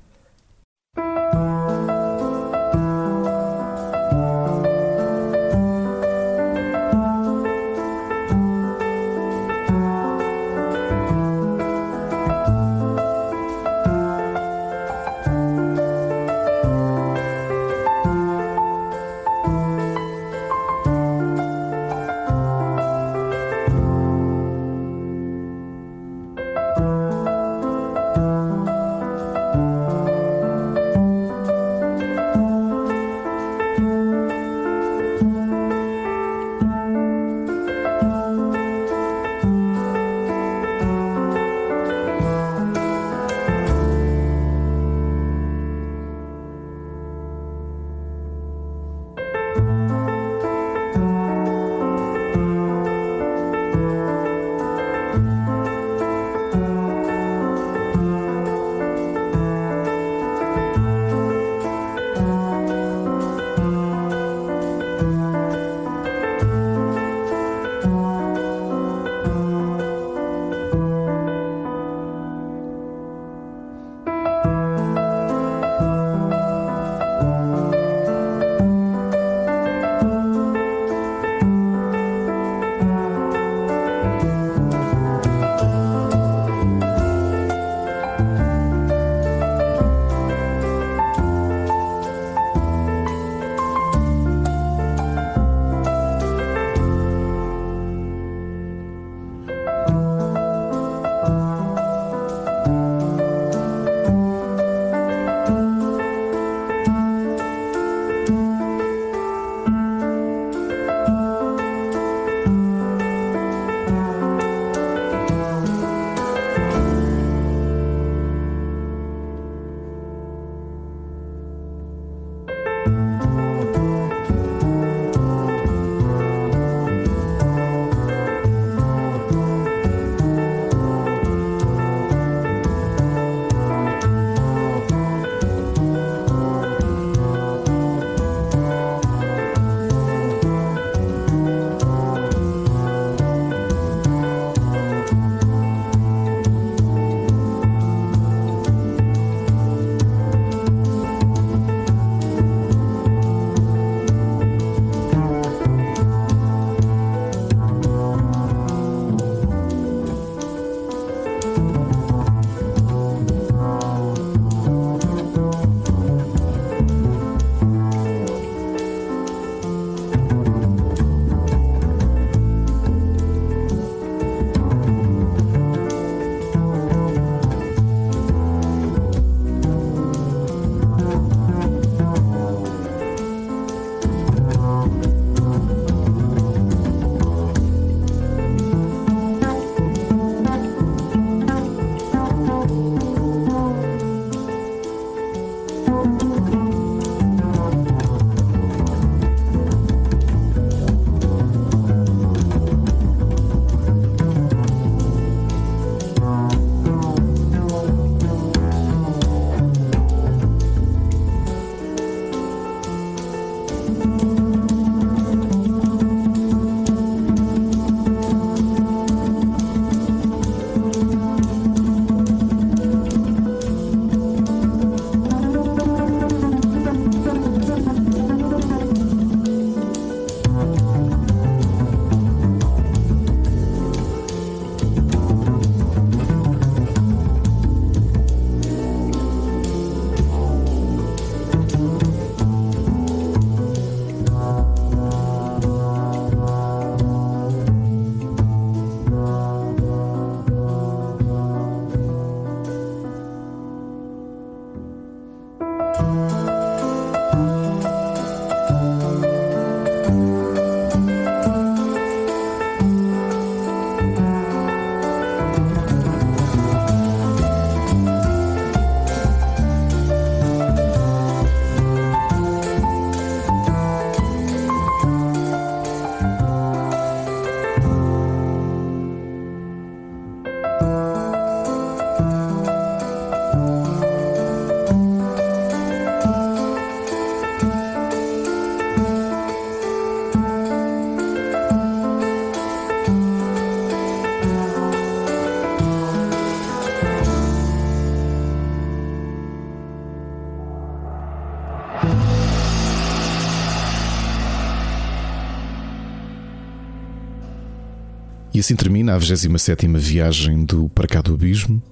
E 308.57 308.59
assim 308.59 308.75
termina 308.75 309.15
a 309.15 309.19
27 309.19 309.87
viagem 309.99 310.65
do 310.65 310.89
Para 310.89 311.07
Cá 311.07 311.21
do 311.21 311.35
Abismo, 311.35 311.83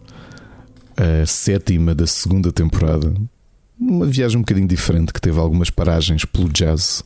a 0.96 1.26
sétima 1.26 1.94
da 1.94 2.06
segunda 2.06 2.50
temporada. 2.50 3.14
Uma 3.78 4.06
viagem 4.06 4.38
um 4.38 4.40
bocadinho 4.40 4.66
diferente, 4.66 5.12
que 5.12 5.20
teve 5.20 5.38
algumas 5.38 5.68
paragens 5.68 6.24
pelo 6.24 6.48
jazz 6.48 7.04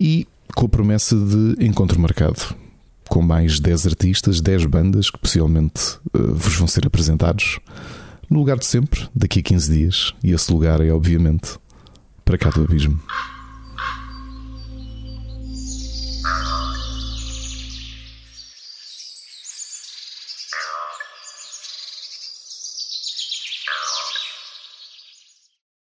e 0.00 0.26
com 0.56 0.66
a 0.66 0.68
promessa 0.68 1.14
de 1.14 1.64
encontro 1.64 2.00
marcado, 2.00 2.52
com 3.08 3.22
mais 3.22 3.60
10 3.60 3.86
artistas, 3.86 4.40
10 4.40 4.66
bandas 4.66 5.08
que 5.08 5.18
possivelmente 5.20 6.00
eh, 6.12 6.18
vos 6.32 6.56
vão 6.56 6.66
ser 6.66 6.84
apresentados 6.88 7.60
no 8.28 8.40
lugar 8.40 8.58
de 8.58 8.66
sempre, 8.66 9.08
daqui 9.14 9.38
a 9.38 9.42
15 9.44 9.72
dias. 9.72 10.14
E 10.24 10.32
esse 10.32 10.52
lugar 10.52 10.80
é, 10.80 10.90
obviamente, 10.90 11.60
Para 12.24 12.36
Cá 12.36 12.50
do 12.50 12.64
Abismo. 12.64 13.00